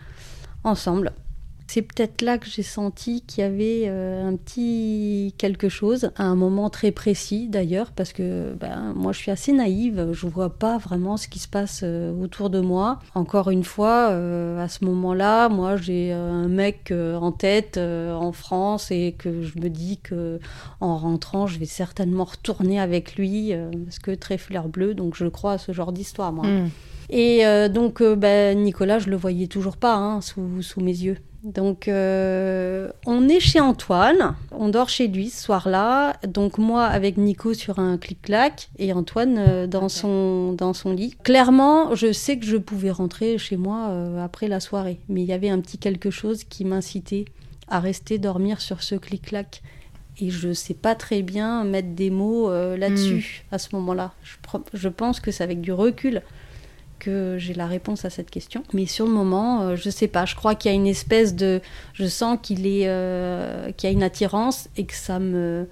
ensemble. 0.63 1.13
C'est 1.73 1.81
peut-être 1.81 2.21
là 2.21 2.37
que 2.37 2.45
j'ai 2.45 2.61
senti 2.61 3.21
qu'il 3.21 3.41
y 3.41 3.47
avait 3.47 3.85
euh, 3.87 4.27
un 4.27 4.35
petit 4.35 5.33
quelque 5.39 5.69
chose, 5.69 6.11
à 6.17 6.23
un 6.25 6.35
moment 6.35 6.69
très 6.69 6.91
précis 6.91 7.47
d'ailleurs, 7.47 7.93
parce 7.93 8.13
que 8.13 8.53
ben, 8.53 8.93
moi 8.95 9.11
je 9.11 9.17
suis 9.17 9.31
assez 9.31 9.53
naïve, 9.53 10.09
je 10.11 10.27
vois 10.27 10.51
pas 10.51 10.77
vraiment 10.77 11.17
ce 11.17 11.27
qui 11.27 11.39
se 11.39 11.47
passe 11.47 11.81
euh, 11.83 12.13
autour 12.21 12.51
de 12.51 12.59
moi. 12.59 12.99
Encore 13.15 13.49
une 13.49 13.63
fois, 13.63 14.09
euh, 14.11 14.63
à 14.63 14.67
ce 14.67 14.85
moment-là, 14.85 15.49
moi 15.49 15.75
j'ai 15.75 16.11
un 16.11 16.47
mec 16.47 16.93
en 16.93 17.31
tête 17.31 17.79
en 17.79 18.31
France 18.33 18.91
et 18.91 19.15
que 19.17 19.41
je 19.41 19.57
me 19.57 19.67
dis 19.67 19.97
que 19.97 20.37
en 20.79 20.95
rentrant, 20.95 21.47
je 21.47 21.57
vais 21.57 21.65
certainement 21.65 22.25
retourner 22.25 22.79
avec 22.79 23.15
lui, 23.15 23.51
parce 23.85 23.97
que 23.97 24.11
très 24.11 24.37
fleur 24.37 24.69
bleue, 24.69 24.93
donc 24.93 25.15
je 25.15 25.25
crois 25.25 25.53
à 25.53 25.57
ce 25.57 25.71
genre 25.71 25.91
d'histoire 25.91 26.33
moi. 26.33 26.45
Hmm. 26.45 26.69
Et 27.09 27.43
donc, 27.73 28.03
ben, 28.03 28.61
Nicolas, 28.61 28.99
je 28.99 29.09
le 29.09 29.15
voyais 29.15 29.47
toujours 29.47 29.77
pas 29.77 29.95
hein, 29.95 30.21
sous, 30.21 30.61
sous 30.61 30.79
mes 30.79 30.91
yeux. 30.91 31.17
Donc, 31.43 31.89
euh, 31.89 32.89
on 33.05 33.27
est 33.27 33.41
chez 33.41 33.59
Antoine, 33.59 34.35
on 34.51 34.69
dort 34.69 34.87
chez 34.87 35.09
lui 35.09 35.29
ce 35.29 35.43
soir-là. 35.43 36.15
Donc, 36.25 36.57
moi 36.57 36.85
avec 36.85 37.17
Nico 37.17 37.53
sur 37.53 37.79
un 37.79 37.97
clic-clac 37.97 38.69
et 38.79 38.93
Antoine 38.93 39.37
euh, 39.37 39.67
dans, 39.67 39.89
son, 39.89 40.53
dans 40.53 40.73
son 40.73 40.93
lit. 40.93 41.15
Clairement, 41.23 41.95
je 41.95 42.13
sais 42.13 42.39
que 42.39 42.45
je 42.45 42.55
pouvais 42.55 42.91
rentrer 42.91 43.37
chez 43.37 43.57
moi 43.57 43.89
euh, 43.89 44.23
après 44.23 44.47
la 44.47 44.61
soirée, 44.61 44.99
mais 45.09 45.21
il 45.21 45.27
y 45.27 45.33
avait 45.33 45.49
un 45.49 45.59
petit 45.59 45.77
quelque 45.77 46.11
chose 46.11 46.45
qui 46.45 46.63
m'incitait 46.63 47.25
à 47.67 47.81
rester 47.81 48.19
dormir 48.19 48.61
sur 48.61 48.81
ce 48.81 48.95
clic-clac. 48.95 49.61
Et 50.19 50.29
je 50.29 50.53
sais 50.53 50.75
pas 50.75 50.95
très 50.95 51.23
bien 51.23 51.65
mettre 51.65 51.89
des 51.89 52.11
mots 52.11 52.47
là-dessus 52.51 53.45
à 53.51 53.57
ce 53.57 53.69
moment-là. 53.73 54.13
Je, 54.21 54.35
je 54.75 54.87
pense 54.87 55.19
que 55.19 55.31
c'est 55.31 55.43
avec 55.43 55.59
du 55.59 55.73
recul 55.73 56.21
que 57.03 57.35
j'ai 57.37 57.53
la 57.53 57.67
réponse 57.67 58.05
à 58.05 58.09
cette 58.09 58.29
question. 58.31 58.63
Mais 58.73 58.85
sur 58.85 59.05
le 59.05 59.11
moment, 59.11 59.61
euh, 59.61 59.75
je 59.75 59.89
sais 59.89 60.07
pas. 60.07 60.25
Je 60.25 60.35
crois 60.35 60.55
qu'il 60.55 60.71
y 60.71 60.73
a 60.73 60.75
une 60.75 60.87
espèce 60.87 61.35
de. 61.35 61.61
Je 61.93 62.05
sens 62.05 62.37
qu'il 62.41 62.65
est, 62.65 62.87
euh, 62.87 63.71
qu'il 63.71 63.89
y 63.89 63.91
a 63.91 63.93
une 63.93 64.03
attirance 64.03 64.69
et 64.77 64.85
que 64.85 64.93
ça 64.95 65.19
me 65.19 65.67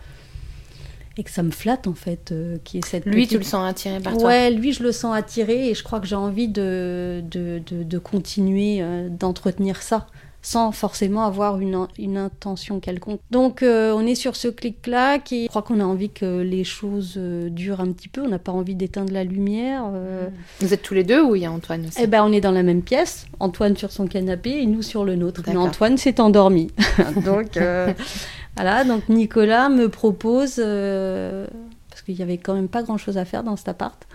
et 1.18 1.24
que 1.24 1.30
ça 1.30 1.44
me 1.44 1.52
flatte 1.52 1.88
en 1.88 1.94
fait, 1.94 2.32
euh, 2.32 2.58
qui 2.64 2.78
est 2.78 2.86
cette 2.86 3.06
Lui, 3.06 3.24
petite- 3.26 3.32
tu 3.32 3.38
le 3.40 3.44
sens 3.44 3.70
attiré 3.70 4.00
par 4.00 4.14
toi. 4.18 4.28
Ouais, 4.30 4.50
lui, 4.50 4.72
je 4.72 4.82
le 4.82 4.94
sens 4.94 5.14
attiré 5.14 5.70
et 5.70 5.74
je 5.76 5.84
crois 5.84 6.00
que 6.00 6.08
j'ai 6.08 6.16
envie 6.16 6.48
de, 6.48 7.22
de, 7.30 7.62
de, 7.70 7.84
de 7.84 7.98
continuer 7.98 8.78
euh, 8.82 9.10
d'entretenir 9.10 9.82
ça 9.82 10.08
sans 10.44 10.72
forcément 10.72 11.24
avoir 11.26 11.60
une, 11.60 11.76
in- 11.76 11.88
une 12.00 12.18
intention 12.18 12.80
quelconque. 12.80 13.20
Donc 13.30 13.62
euh, 13.62 13.94
on 13.96 14.06
est 14.08 14.16
sur 14.16 14.36
ce 14.36 14.48
clic-clac 14.48 15.32
et 15.32 15.44
je 15.44 15.48
crois 15.50 15.62
qu'on 15.62 15.80
a 15.80 15.84
envie 15.84 16.10
que 16.10 16.42
les 16.42 16.64
choses 16.64 17.14
euh, 17.18 17.50
durent 17.50 17.80
un 17.82 17.92
petit 17.92 18.08
peu, 18.08 18.22
on 18.22 18.28
n'a 18.28 18.40
pas 18.40 18.52
envie 18.52 18.74
d'éteindre 18.76 19.14
la 19.14 19.24
lumière. 19.24 19.84
euh. 19.94 20.28
Vous 20.60 20.74
êtes 20.74 20.82
tous 20.82 20.94
les 20.96 21.04
deux 21.04 21.22
ou 21.24 21.36
il 21.36 21.44
y 21.44 21.46
a 21.46 21.52
Antoine 21.52 21.86
aussi? 21.86 22.00
Eh 22.02 22.08
ben 22.08 22.24
on 22.24 22.32
est 22.32 22.42
dans 22.42 22.52
la 22.52 22.64
même 22.64 22.82
pièce, 22.82 23.26
Antoine 23.40 23.78
sur 23.78 23.92
son 23.92 24.08
canapé 24.08 24.50
et 24.62 24.66
nous 24.66 24.82
sur 24.82 25.06
le 25.06 25.16
nôtre. 25.16 25.42
Mais. 25.48 25.56
Antoine 25.58 25.98
s'est 25.98 26.20
endormi. 26.20 26.72
donc 27.24 27.58
voilà, 28.56 28.84
donc 28.84 29.08
Nicolas 29.10 29.70
me 29.70 29.90
propose, 29.90 30.56
parce 30.56 32.02
qu'il 32.04 32.16
y 32.16 32.24
avait 32.24 32.38
quand 32.38 32.54
même 32.56 32.68
pas 32.68 32.84
grand-chose 32.84 33.18
à 33.18 33.26
faire 33.26 33.44
dans 33.44 33.56
cet 33.56 33.68
appart, 33.68 34.08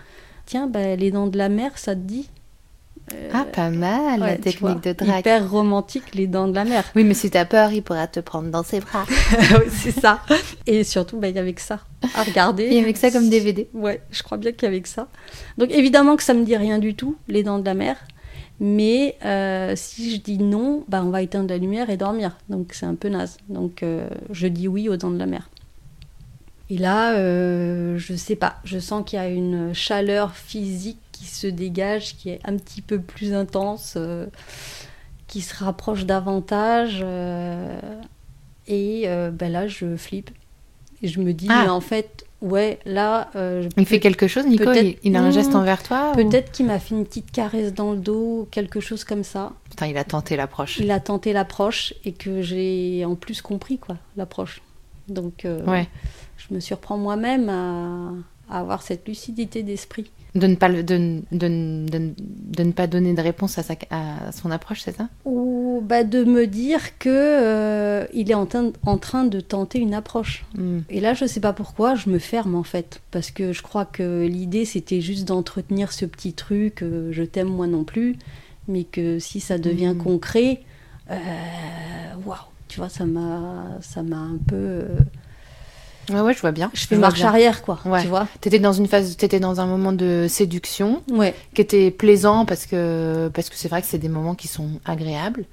tiens, 0.45 0.67
ben, 0.67 0.99
les 0.99 1.11
dents 1.11 1.27
de 1.27 1.37
la 1.37 1.49
mer, 1.49 1.77
ça 1.77 1.95
te 1.95 2.01
dit? 2.01 2.29
Euh, 3.13 3.29
Ah, 3.33 3.45
pas 3.45 3.69
mal, 3.69 4.19
ouais, 4.19 4.27
la 4.27 4.35
technique 4.35 4.59
vois, 4.59 4.75
de 4.75 4.91
drague. 4.91 5.19
Hyper 5.19 5.49
romantique, 5.49 6.13
les 6.13 6.27
dents 6.27 6.47
de 6.47 6.55
la 6.55 6.65
mer. 6.65 6.83
Oui, 6.95 7.03
mais 7.03 7.13
si 7.13 7.29
t'as 7.29 7.45
peur, 7.45 7.71
il 7.71 7.81
pourra 7.81 8.07
te 8.07 8.19
prendre 8.19 8.49
dans 8.49 8.63
ses 8.63 8.81
bras. 8.81 9.05
C'est 9.69 9.97
ça. 9.97 10.19
Et 10.65 10.83
surtout, 10.83 11.17
ben, 11.17 11.29
il 11.29 11.35
y 11.35 11.39
avait 11.39 11.53
que 11.53 11.61
ça 11.61 11.79
à 12.15 12.23
regarder. 12.23 12.63
Et 12.63 12.79
avec 12.81 12.97
ça 12.97 13.09
comme 13.11 13.29
DVD. 13.29 13.69
Ouais, 13.73 14.01
je 14.11 14.23
crois 14.23 14.37
bien 14.37 14.51
qu'il 14.51 14.63
y 14.63 14.67
avait 14.67 14.81
que 14.81 14.89
ça. 14.89 15.07
Donc 15.57 15.71
évidemment 15.71 16.15
que 16.15 16.23
ça 16.23 16.33
me 16.33 16.43
dit 16.43 16.57
rien 16.57 16.79
du 16.79 16.95
tout, 16.95 17.15
les 17.27 17.43
dents 17.43 17.59
de 17.59 17.65
la 17.65 17.73
mer. 17.73 17.95
Mais 18.59 19.15
euh, 19.23 19.73
si 19.75 20.13
je 20.15 20.19
dis 20.19 20.39
non, 20.39 20.83
bah, 20.87 21.01
on 21.05 21.09
va 21.09 21.21
éteindre 21.21 21.49
la 21.49 21.57
lumière 21.57 21.89
et 21.89 21.97
dormir. 21.97 22.37
Donc 22.49 22.73
c'est 22.73 22.85
un 22.87 22.95
peu 22.95 23.07
naze. 23.07 23.37
Donc 23.47 23.83
euh, 23.83 24.09
je 24.31 24.47
dis 24.47 24.67
oui 24.67 24.89
aux 24.89 24.97
dents 24.97 25.11
de 25.11 25.19
la 25.19 25.27
mer. 25.27 25.49
Et 26.69 26.77
là, 26.77 27.15
je 27.15 28.13
sais 28.17 28.35
pas, 28.35 28.57
je 28.65 28.77
sens 28.77 29.03
qu'il 29.05 29.17
y 29.17 29.21
a 29.21 29.29
une 29.29 29.73
chaleur 29.73 30.35
physique 30.35 30.97
qui 31.17 31.25
se 31.25 31.47
dégage, 31.47 32.15
qui 32.17 32.29
est 32.29 32.39
un 32.43 32.57
petit 32.57 32.81
peu 32.81 32.99
plus 32.99 33.33
intense, 33.33 33.93
euh, 33.97 34.27
qui 35.27 35.41
se 35.41 35.63
rapproche 35.63 36.05
davantage. 36.05 36.99
euh, 37.03 37.79
et 38.67 39.03
euh, 39.05 39.31
ben 39.31 39.51
là, 39.51 39.67
je 39.67 39.95
flippe. 39.95 40.29
Et 41.01 41.07
je 41.07 41.19
me 41.19 41.31
dis, 41.33 41.47
Ah. 41.49 41.63
mais 41.63 41.69
en 41.69 41.79
fait, 41.79 42.25
ouais, 42.41 42.79
là, 42.85 43.29
euh, 43.35 43.69
Il 43.77 43.85
fait 43.85 43.99
quelque 43.99 44.27
chose, 44.27 44.45
Nico 44.47 44.71
il, 44.73 44.97
il 45.03 45.15
a 45.15 45.21
un 45.21 45.31
geste 45.31 45.53
envers 45.55 45.83
toi 45.83 46.11
ou- 46.11 46.15
peut-être 46.15 46.51
qu'il 46.51 46.65
m'a 46.65 46.79
fait 46.79 46.95
une 46.95 47.05
petite 47.05 47.31
caresse 47.31 47.73
dans 47.73 47.91
le 47.91 47.97
dos, 47.99 48.47
quelque 48.51 48.79
chose 48.79 49.03
comme 49.03 49.23
ça. 49.23 49.53
Putain, 49.69 49.87
il 49.87 49.97
a 49.97 50.03
tenté 50.03 50.35
l'approche. 50.35 50.79
Il 50.79 50.89
a 50.91 50.99
tenté 50.99 51.33
l'approche 51.33 51.93
et 52.03 52.13
que 52.13 52.41
j'ai 52.41 53.05
en 53.05 53.15
plus 53.15 53.41
compris, 53.41 53.77
quoi, 53.77 53.97
l'approche. 54.17 54.61
Donc, 55.07 55.45
euh, 55.45 55.63
Ouais. 55.65 55.87
je 56.37 56.53
me 56.53 56.59
surprends 56.59 56.97
moi-même 56.97 57.47
à, 57.49 58.11
à 58.49 58.59
avoir 58.59 58.81
cette 58.81 59.07
lucidité 59.07 59.63
d'esprit. 59.63 60.11
De 60.35 60.45
ne 60.45 60.55
pas, 60.55 60.69
de, 60.69 60.97
ne- 60.97 61.21
de, 61.31 61.47
ne- 61.47 61.87
de 61.89 61.97
ne- 61.97 62.13
de 62.17 62.63
ne 62.63 62.71
pas 62.71 62.85
donner 62.85 63.13
de 63.13 63.21
réponse 63.21 63.57
à, 63.57 63.63
sa, 63.63 63.73
à 63.89 64.31
son 64.31 64.51
approche, 64.51 64.81
c'est 64.81 64.95
ça? 64.95 65.09
Ou 65.25 65.81
bah, 65.83 66.03
de 66.03 66.23
me 66.23 66.45
dire 66.45 66.97
que 66.99 67.09
euh, 67.09 68.05
il 68.13 68.29
est 68.29 68.35
en, 68.35 68.45
train- 68.45 68.71
en 68.85 68.97
train 68.97 69.23
de 69.23 69.39
tenter 69.39 69.79
une 69.79 69.93
approche. 69.95 70.45
Hmm. 70.55 70.79
Et 70.89 70.99
là, 70.99 71.13
je 71.15 71.25
sais 71.25 71.39
pas 71.39 71.53
pourquoi, 71.53 71.95
je 71.95 72.09
me 72.09 72.19
ferme 72.19 72.53
en 72.55 72.63
fait. 72.63 73.01
Parce 73.09 73.31
que 73.31 73.51
je 73.51 73.63
crois 73.63 73.85
que 73.85 74.27
l'idée, 74.27 74.65
c'était 74.65 75.01
juste 75.01 75.27
d'entretenir 75.27 75.91
ce 75.91 76.05
petit 76.05 76.33
truc, 76.33 76.83
euh, 76.83 77.09
je 77.11 77.23
t'aime 77.23 77.47
moi 77.49 77.65
non 77.65 77.83
plus. 77.83 78.15
Mais 78.67 78.83
que 78.83 79.17
si 79.17 79.39
ça 79.39 79.57
devient 79.57 79.93
Mhm. 79.95 80.03
concret, 80.03 80.59
euh, 81.09 81.15
waouh, 82.25 82.37
tu 82.67 82.79
vois, 82.79 82.89
ça 82.89 83.05
m'a 83.05 83.77
ça 83.81 84.03
m'a 84.03 84.17
un 84.17 84.37
peu. 84.45 84.55
euh, 84.55 84.87
Ouais, 86.09 86.21
ouais, 86.21 86.33
je 86.33 86.39
vois 86.41 86.51
bien. 86.51 86.69
je 86.73 86.85
fais 86.87 86.95
marche 86.95 87.19
bien. 87.19 87.27
arrière, 87.27 87.61
quoi. 87.63 87.79
Ouais. 87.85 88.01
Tu 88.01 88.07
vois 88.07 88.27
T'étais 88.41 88.59
dans 88.59 88.73
une 88.73 88.87
phase, 88.87 89.17
t'étais 89.17 89.39
dans 89.39 89.59
un 89.59 89.65
moment 89.65 89.91
de 89.91 90.25
séduction 90.29 91.01
Ouais. 91.11 91.33
qui 91.53 91.61
était 91.61 91.91
plaisant 91.91 92.45
parce 92.45 92.65
que 92.65 93.29
parce 93.33 93.49
que 93.49 93.55
c'est 93.55 93.67
vrai 93.67 93.81
que 93.81 93.87
c'est 93.87 93.97
des 93.97 94.09
moments 94.09 94.35
qui 94.35 94.47
sont 94.47 94.69
agréables. 94.85 95.45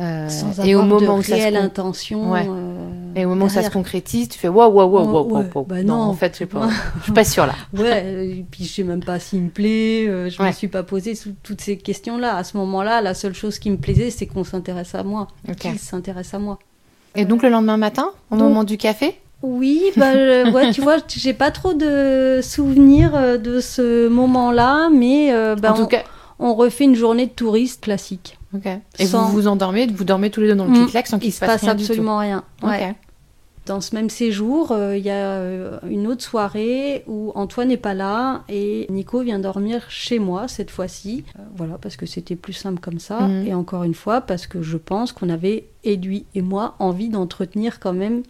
Euh, 0.00 0.26
Sans 0.30 0.58
et 0.64 0.74
au 0.74 0.80
moment 0.84 1.14
de 1.16 1.20
où 1.20 1.22
ça 1.22 1.28
se 1.28 1.32
réelle 1.34 1.54
con- 1.54 1.60
intention. 1.64 2.30
Ouais. 2.32 2.46
euh, 2.48 2.88
et 3.14 3.26
au 3.26 3.28
moment 3.28 3.44
où 3.44 3.48
ça 3.50 3.62
se 3.62 3.68
concrétise, 3.68 4.26
tu 4.30 4.38
fais 4.38 4.48
waouh 4.48 4.72
waouh 4.72 4.88
waouh 4.88 5.06
waouh 5.28 5.46
waouh. 5.54 5.64
Bah 5.66 5.82
non, 5.82 5.96
non. 5.96 6.02
en 6.04 6.14
fait, 6.14 6.34
je 6.40 6.44
pas. 6.46 6.66
Je 7.00 7.02
suis 7.04 7.12
pas 7.12 7.24
sûre 7.24 7.44
là. 7.46 7.52
Ouais, 7.76 8.02
euh, 8.06 8.22
et 8.22 8.46
puis 8.50 8.64
je 8.64 8.72
sais 8.72 8.84
même 8.84 9.04
pas 9.04 9.18
s'il 9.18 9.42
me 9.42 9.50
plaît, 9.50 10.06
euh, 10.08 10.30
je 10.30 10.40
Ouais. 10.40 10.48
me 10.48 10.52
suis 10.54 10.68
pas 10.68 10.82
posé 10.82 11.12
toutes 11.42 11.60
ces 11.60 11.76
questions-là. 11.76 12.36
À 12.36 12.42
ce 12.42 12.56
moment-là, 12.56 13.02
la 13.02 13.12
seule 13.12 13.34
chose 13.34 13.58
qui 13.58 13.70
me 13.70 13.76
plaisait, 13.76 14.08
c'est 14.08 14.24
qu'on 14.26 14.44
s'intéresse 14.44 14.94
à 14.94 15.02
moi, 15.02 15.28
qu'il 15.58 15.78
s'intéresse 15.78 16.32
à 16.32 16.38
moi. 16.38 16.58
Et 17.14 17.26
donc 17.26 17.42
le 17.42 17.50
lendemain 17.50 17.76
matin, 17.76 18.08
au 18.30 18.36
Donc- 18.36 18.48
moment 18.48 18.64
du 18.64 18.78
café, 18.78 19.18
Oui, 19.42 19.82
bah, 19.96 20.12
euh, 20.14 20.50
ouais, 20.52 20.70
tu 20.70 20.80
vois, 20.80 20.96
j'ai 21.08 21.32
pas 21.34 21.50
trop 21.50 21.74
de 21.74 22.40
souvenirs 22.42 23.14
euh, 23.14 23.38
de 23.38 23.60
ce 23.60 24.08
moment-là, 24.08 24.88
mais 24.90 25.32
euh, 25.32 25.56
bah, 25.56 25.72
en 25.72 25.74
tout 25.76 25.82
on, 25.82 25.86
cas. 25.86 26.02
on 26.38 26.54
refait 26.54 26.84
une 26.84 26.94
journée 26.94 27.26
de 27.26 27.32
touriste 27.32 27.82
classique. 27.82 28.38
Et 28.98 29.06
Sans- 29.06 29.24
vous 29.26 29.32
vous 29.32 29.48
endormez, 29.48 29.86
vous 29.86 30.04
dormez 30.04 30.30
tous 30.30 30.40
les 30.42 30.48
deux 30.48 30.54
dans 30.54 30.64
le 30.66 30.70
Mm. 30.70 30.74
clic-clac 30.74 31.06
sans 31.06 31.18
qu'il 31.18 31.28
Il 31.28 31.32
se 31.32 31.40
se 31.40 31.44
passe 31.46 31.62
rien 31.62 31.74
du 31.74 31.84
tout. 31.84 31.90
absolument 31.92 32.18
rien. 32.18 32.44
Ouais. 32.62 32.94
Dans 33.64 33.80
ce 33.80 33.94
même 33.94 34.10
séjour, 34.10 34.72
euh, 34.72 34.96
il 34.96 35.04
y 35.04 35.10
a 35.10 35.40
une 35.88 36.06
autre 36.08 36.22
soirée 36.22 37.04
où 37.06 37.30
Antoine 37.36 37.68
n'est 37.68 37.76
pas 37.76 37.94
là 37.94 38.42
et 38.48 38.86
Nico 38.90 39.20
vient 39.22 39.38
dormir 39.38 39.84
chez 39.88 40.18
moi 40.18 40.48
cette 40.48 40.70
fois-ci. 40.70 41.24
Euh, 41.38 41.42
voilà, 41.56 41.78
parce 41.80 41.96
que 41.96 42.04
c'était 42.04 42.34
plus 42.36 42.52
simple 42.54 42.80
comme 42.80 42.98
ça. 42.98 43.20
Mhm. 43.20 43.46
Et 43.46 43.54
encore 43.54 43.84
une 43.84 43.94
fois, 43.94 44.20
parce 44.20 44.46
que 44.48 44.62
je 44.62 44.76
pense 44.76 45.12
qu'on 45.12 45.28
avait, 45.30 45.64
et 45.84 45.96
lui 45.96 46.26
et 46.34 46.42
moi, 46.42 46.74
envie 46.80 47.08
d'entretenir 47.08 47.78
quand 47.80 47.92
même 47.92 48.22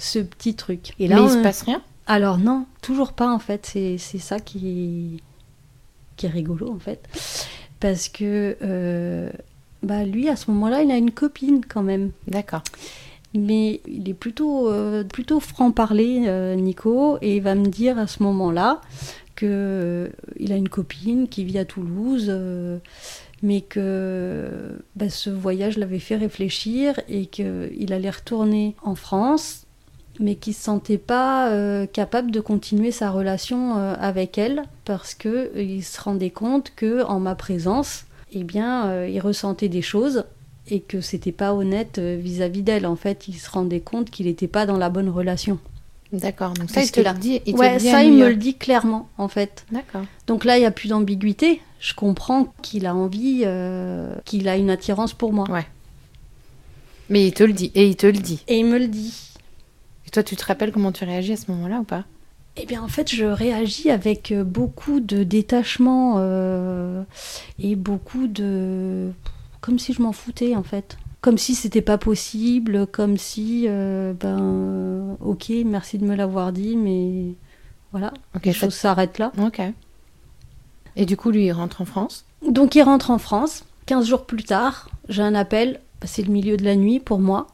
ce 0.00 0.18
petit 0.18 0.54
truc. 0.54 0.90
Et 0.98 1.08
Mais 1.08 1.14
il 1.14 1.20
on- 1.20 1.28
se 1.28 1.42
passe 1.42 1.62
rien. 1.62 1.82
Alors 2.06 2.38
non, 2.38 2.66
toujours 2.82 3.12
pas 3.12 3.32
en 3.32 3.38
fait. 3.38 3.66
C'est 3.66 3.96
c'est 3.98 4.18
ça 4.18 4.40
qui 4.40 4.58
est... 5.16 5.20
qui 6.16 6.26
est 6.26 6.30
rigolo 6.30 6.70
en 6.72 6.78
fait. 6.78 7.08
Parce 7.78 8.08
que 8.08 8.56
euh, 8.62 9.30
bah, 9.82 10.04
lui, 10.04 10.28
à 10.28 10.36
ce 10.36 10.50
moment-là, 10.50 10.82
il 10.82 10.90
a 10.90 10.96
une 10.96 11.12
copine 11.12 11.60
quand 11.66 11.82
même. 11.82 12.10
D'accord. 12.26 12.62
Mais 13.32 13.80
il 13.86 14.08
est 14.08 14.14
plutôt, 14.14 14.68
euh, 14.68 15.04
plutôt 15.04 15.38
franc-parler, 15.40 16.24
euh, 16.26 16.56
Nico, 16.56 17.16
et 17.22 17.36
il 17.36 17.42
va 17.42 17.54
me 17.54 17.66
dire 17.68 17.96
à 17.96 18.06
ce 18.08 18.22
moment-là 18.24 18.80
que 19.36 20.10
il 20.38 20.52
a 20.52 20.56
une 20.56 20.68
copine 20.68 21.28
qui 21.28 21.44
vit 21.44 21.58
à 21.58 21.64
Toulouse, 21.64 22.30
mais 23.42 23.60
que 23.62 24.50
bah, 24.96 25.08
ce 25.08 25.30
voyage 25.30 25.78
l'avait 25.78 26.00
fait 26.00 26.16
réfléchir 26.16 27.00
et 27.08 27.26
qu'il 27.26 27.92
allait 27.92 28.10
retourner 28.10 28.74
en 28.82 28.94
France, 28.96 29.64
mais 30.20 30.36
qu'il 30.36 30.54
se 30.54 30.62
sentait 30.62 30.98
pas 30.98 31.50
euh, 31.50 31.86
capable 31.86 32.30
de 32.30 32.40
continuer 32.40 32.92
sa 32.92 33.10
relation 33.10 33.76
euh, 33.78 33.94
avec 33.98 34.38
elle 34.38 34.62
parce 34.84 35.14
que 35.14 35.28
euh, 35.56 35.62
il 35.62 35.82
se 35.82 36.00
rendait 36.00 36.30
compte 36.30 36.72
que 36.76 37.02
en 37.04 37.18
ma 37.18 37.34
présence, 37.34 38.04
eh 38.32 38.44
bien, 38.44 38.86
euh, 38.86 39.08
il 39.08 39.18
ressentait 39.18 39.68
des 39.68 39.82
choses 39.82 40.24
et 40.68 40.80
que 40.80 41.00
c'était 41.00 41.32
pas 41.32 41.54
honnête 41.54 41.98
vis-à-vis 41.98 42.62
d'elle. 42.62 42.86
En 42.86 42.94
fait, 42.96 43.26
il 43.26 43.34
se 43.34 43.50
rendait 43.50 43.80
compte 43.80 44.10
qu'il 44.10 44.26
n'était 44.26 44.46
pas 44.46 44.66
dans 44.66 44.76
la 44.76 44.90
bonne 44.90 45.08
relation. 45.08 45.58
D'accord. 46.12 46.52
Donc 46.54 46.70
ça, 46.70 46.82
il 46.82 46.88
te 46.88 46.94
qu'il 46.94 47.02
le 47.04 47.08
a- 47.08 47.14
dit. 47.14 47.40
Il 47.46 47.56
ouais, 47.56 47.78
ça, 47.78 48.04
il 48.04 48.12
me 48.12 48.28
le 48.28 48.36
dit 48.36 48.54
clairement, 48.54 49.08
en 49.16 49.28
fait. 49.28 49.64
D'accord. 49.72 50.02
Donc 50.26 50.44
là, 50.44 50.58
il 50.58 50.60
n'y 50.60 50.66
a 50.66 50.70
plus 50.70 50.88
d'ambiguïté. 50.88 51.60
Je 51.80 51.94
comprends 51.94 52.52
qu'il 52.62 52.84
a 52.86 52.94
envie, 52.94 53.44
qu'il 54.26 54.48
a 54.48 54.56
une 54.56 54.70
attirance 54.70 55.14
pour 55.14 55.32
moi. 55.32 55.48
Ouais. 55.50 55.66
Mais 57.08 57.26
il 57.26 57.32
te 57.32 57.42
le 57.42 57.52
dit. 57.52 57.72
Et 57.74 57.86
il 57.86 57.96
te 57.96 58.06
le 58.06 58.12
dit. 58.12 58.44
Et 58.48 58.58
il 58.58 58.66
me 58.66 58.78
le 58.78 58.86
dit. 58.86 59.29
Et 60.10 60.12
toi, 60.12 60.24
tu 60.24 60.34
te 60.34 60.44
rappelles 60.44 60.72
comment 60.72 60.90
tu 60.90 61.04
réagis 61.04 61.34
à 61.34 61.36
ce 61.36 61.48
moment-là 61.52 61.78
ou 61.78 61.84
pas? 61.84 62.02
Eh 62.56 62.66
bien, 62.66 62.82
en 62.82 62.88
fait, 62.88 63.14
je 63.14 63.24
réagis 63.24 63.90
avec 63.92 64.32
euh, 64.32 64.42
beaucoup 64.42 64.98
de 64.98 65.22
détachement 65.22 66.14
euh, 66.18 67.04
et 67.60 67.76
beaucoup 67.76 68.26
de. 68.26 69.12
comme 69.60 69.78
si 69.78 69.92
je 69.92 70.02
m'en 70.02 70.10
foutais, 70.10 70.56
en 70.56 70.64
fait. 70.64 70.98
Comme 71.20 71.38
si 71.38 71.54
c'était 71.54 71.80
pas 71.80 71.96
possible, 71.96 72.88
comme 72.88 73.16
si, 73.18 73.66
euh, 73.68 74.12
ben, 74.12 75.16
ok, 75.20 75.52
merci 75.64 75.96
de 75.98 76.04
me 76.04 76.16
l'avoir 76.16 76.50
dit, 76.50 76.74
mais 76.76 77.34
voilà, 77.92 78.12
Ok. 78.34 78.46
les 78.46 78.52
ça- 78.52 78.58
choses 78.66 78.74
s'arrêtent 78.74 79.18
là. 79.18 79.30
Ok. 79.40 79.62
Et 80.96 81.06
du 81.06 81.16
coup, 81.16 81.30
lui, 81.30 81.44
il 81.46 81.52
rentre 81.52 81.82
en 81.82 81.84
France? 81.84 82.24
Donc, 82.50 82.74
il 82.74 82.82
rentre 82.82 83.12
en 83.12 83.18
France. 83.18 83.64
15 83.86 84.08
jours 84.08 84.26
plus 84.26 84.42
tard, 84.42 84.88
j'ai 85.08 85.22
un 85.22 85.36
appel. 85.36 85.78
C'est 86.04 86.22
le 86.22 86.32
milieu 86.32 86.56
de 86.56 86.64
la 86.64 86.74
nuit 86.74 86.98
pour 86.98 87.20
moi. 87.20 87.46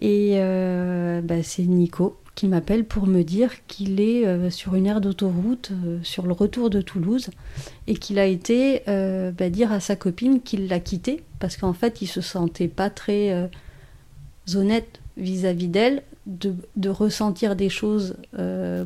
Et 0.00 0.32
euh, 0.36 1.20
bah, 1.22 1.42
c'est 1.42 1.62
Nico 1.62 2.16
qui 2.34 2.48
m'appelle 2.48 2.84
pour 2.84 3.06
me 3.06 3.22
dire 3.22 3.66
qu'il 3.66 3.98
est 3.98 4.26
euh, 4.26 4.50
sur 4.50 4.74
une 4.74 4.86
aire 4.86 5.00
d'autoroute 5.00 5.70
euh, 5.72 5.98
sur 6.02 6.26
le 6.26 6.34
retour 6.34 6.68
de 6.68 6.82
Toulouse 6.82 7.30
et 7.86 7.94
qu'il 7.94 8.18
a 8.18 8.26
été 8.26 8.82
bah, 8.86 9.48
dire 9.48 9.72
à 9.72 9.80
sa 9.80 9.96
copine 9.96 10.42
qu'il 10.42 10.68
l'a 10.68 10.80
quitté 10.80 11.22
parce 11.38 11.56
qu'en 11.56 11.72
fait 11.72 12.02
il 12.02 12.06
se 12.06 12.20
sentait 12.20 12.68
pas 12.68 12.90
très 12.90 13.48
honnête 14.54 15.00
vis-à-vis 15.16 15.68
d'elle 15.68 16.02
de, 16.26 16.88
ressentir 16.88 17.56
des 17.56 17.68
choses 17.68 18.16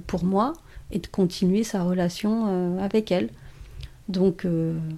pour 0.07 0.25
moi 0.25 0.53
et 0.93 0.99
de 0.99 1.07
continuer 1.07 1.65
sa 1.65 1.83
relation 1.83 2.79
avec 2.79 3.11
elle. 3.11 3.31
Donc 4.09 4.47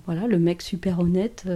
voilà, 0.07 0.27
le 0.27 0.39
mec 0.39 0.61
super 0.61 0.99
honnête, 1.01 1.47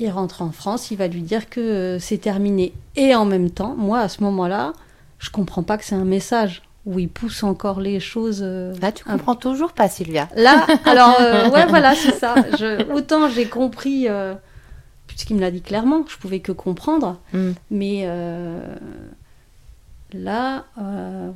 il 0.00 0.10
rentre 0.10 0.42
en 0.42 0.50
France, 0.50 0.90
il 0.90 0.96
va 0.96 1.06
lui 1.08 1.22
dire 1.22 1.48
que 1.50 1.60
euh, 1.60 1.98
c'est 2.00 2.18
terminé. 2.18 2.72
Et 2.96 3.14
en 3.14 3.24
même 3.26 3.50
temps, 3.50 3.74
moi 3.76 4.00
à 4.00 4.08
ce 4.08 4.22
moment-là, 4.24 4.72
je 5.18 5.30
comprends 5.30 5.62
pas 5.62 5.76
que 5.78 5.84
c'est 5.84 5.94
un 5.94 6.04
message 6.04 6.62
où 6.86 6.98
il 6.98 7.08
pousse 7.10 7.42
encore 7.42 7.80
les 7.80 8.00
choses. 8.00 8.40
euh, 8.42 8.74
Là, 8.80 8.90
tu 8.90 9.04
un 9.06 9.12
comprends 9.12 9.34
toujours 9.36 9.72
pas, 9.72 9.88
Sylvia. 9.88 10.28
Là, 10.34 10.66
alors, 10.86 11.16
euh, 11.20 11.50
ouais, 11.50 11.66
voilà, 11.66 11.94
c'est 11.94 12.14
ça. 12.14 12.34
Je- 12.58 12.90
autant 12.94 13.28
j'ai 13.28 13.44
compris, 13.46 14.08
euh, 14.08 14.34
puisqu'il 15.06 15.36
me 15.36 15.40
l'a 15.42 15.50
dit 15.50 15.60
clairement, 15.60 16.04
je 16.08 16.16
pouvais 16.16 16.40
que 16.40 16.52
comprendre, 16.52 17.18
Mm. 17.34 17.50
mais 17.70 18.00
euh, 18.06 18.60
là, 20.14 20.64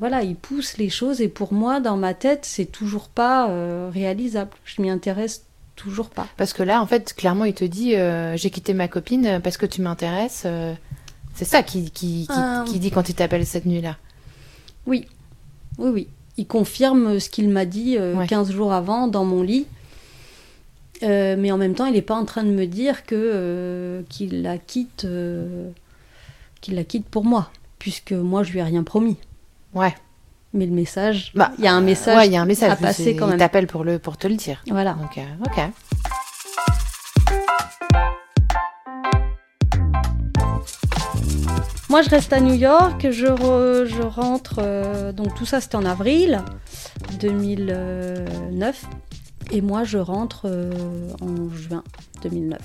voilà, 0.01 0.23
il 0.23 0.35
pousse 0.37 0.79
les 0.79 0.89
choses 0.89 1.21
et 1.21 1.29
pour 1.29 1.53
moi, 1.53 1.81
dans 1.81 1.97
ma 1.97 2.15
tête, 2.15 2.45
c'est 2.45 2.65
toujours 2.67 3.09
pas 3.09 3.49
réalisable. 3.93 4.51
Je 4.65 4.81
m'y 4.83 4.91
intéresse 4.91 5.45
toujours 5.77 6.11
pas. 6.11 6.27
Parce 6.37 6.53
que 6.53 6.63
là, 6.63 6.81
en 6.81 6.87
fait, 6.87 7.15
clairement, 7.15 7.45
il 7.45 7.55
te 7.55 7.65
dit 7.65 7.97
euh, 7.97 8.37
J'ai 8.37 8.51
quitté 8.51 8.75
ma 8.75 8.89
copine 8.89 9.27
euh, 9.27 9.41
parce 9.41 9.57
que 9.57 9.67
tu 9.67 9.83
m'intéresses. 9.83 10.43
euh, 10.47 10.75
C'est 11.35 11.45
ça 11.45 11.63
qui, 11.63 11.91
qui, 11.91 12.29
qui, 12.29 12.73
qui 12.73 12.79
dit 12.79 12.91
quand 12.91 13.09
il 13.09 13.15
t'appelle 13.15 13.45
cette 13.47 13.67
nuit-là. 13.67 13.97
Oui, 14.87 15.07
oui, 15.79 15.91
oui. 15.91 16.09
Il 16.37 16.47
confirme 16.47 17.19
ce 17.21 17.29
qu'il 17.31 17.49
m'a 17.49 17.65
dit 17.65 17.99
Ouais. 17.99 18.27
15 18.27 18.51
jours 18.51 18.73
avant 18.73 19.09
dans 19.09 19.25
mon 19.25 19.43
lit. 19.43 19.67
Euh, 21.03 21.37
mais 21.39 21.51
en 21.53 21.59
même 21.59 21.75
temps, 21.75 21.87
il 21.87 21.95
n'est 21.95 22.03
pas 22.03 22.15
en 22.15 22.25
train 22.25 22.45
de 22.45 22.51
me 22.51 22.67
dire 22.67 23.05
que 23.05 23.15
euh, 23.17 24.03
qu'il 24.09 24.43
la 24.43 24.59
quitte, 24.59 25.05
euh, 25.05 25.69
qu'il 26.61 26.77
la 26.77 26.85
quitte 26.85 27.07
pour 27.07 27.25
moi, 27.25 27.51
puisque 27.79 28.13
moi 28.13 28.43
je 28.43 28.53
lui 28.53 28.61
ai 28.61 28.63
rien 28.63 28.85
promis. 28.85 29.17
Ouais. 29.75 29.95
Mais 30.57 30.67
le 30.67 30.73
message, 30.73 31.33
il 31.35 31.39
Bah, 31.39 31.51
y 31.59 31.67
a 31.67 31.75
un 31.75 31.81
message. 31.81 32.17
Ouais, 32.17 32.27
il 32.29 32.33
y 32.33 32.37
a 32.37 32.41
un 32.41 32.45
message. 32.47 32.71
à 32.71 32.77
passer 32.77 33.17
quand 33.17 33.27
Il 33.27 33.31
même. 33.31 33.39
t'appelle 33.39 33.67
pour, 33.67 33.83
le, 33.83 33.99
pour 33.99 34.17
te 34.17 34.29
le 34.29 34.37
dire. 34.37 34.63
Voilà. 34.69 34.93
Donc, 34.95 35.19
euh, 35.19 35.23
ok. 35.45 35.61
Moi, 41.91 42.03
je 42.03 42.11
reste 42.11 42.33
à 42.33 42.41
New 42.41 42.55
York, 42.55 43.07
je, 43.11 43.27
re- 43.27 43.85
je 43.85 44.03
rentre, 44.03 44.57
euh, 44.59 45.13
donc 45.13 45.35
tout 45.35 45.45
ça 45.47 45.61
c'était 45.61 45.77
en 45.77 45.85
avril 45.85 46.43
2009, 47.21 48.85
et 49.53 49.61
moi 49.61 49.85
je 49.85 49.99
rentre 49.99 50.43
euh, 50.47 50.73
en 51.21 51.51
juin 51.55 51.85
2009. 52.23 52.59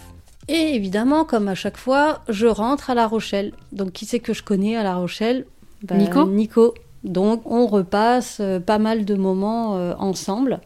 Et 0.47 0.73
évidemment, 0.75 1.25
comme 1.25 1.47
à 1.47 1.53
chaque 1.53 1.77
fois, 1.77 2.21
je 2.27 2.47
rentre 2.47 2.89
à 2.89 2.95
La 2.95 3.05
Rochelle. 3.05 3.51
Donc 3.71 3.91
qui 3.91 4.05
c'est 4.07 4.19
que 4.19 4.33
je 4.33 4.41
connais 4.41 4.75
à 4.77 4.83
La 4.83 4.95
Rochelle? 4.95 5.45
Ben, 5.83 5.97
Nico? 5.99 6.25
Nico. 6.25 6.73
Donc 7.03 7.43
on 7.45 7.67
repasse 7.67 8.39
euh, 8.41 8.59
pas 8.59 8.77
mal 8.77 9.05
de 9.05 9.15
moments 9.15 9.77
euh, 9.77 9.93
ensemble. 9.97 10.59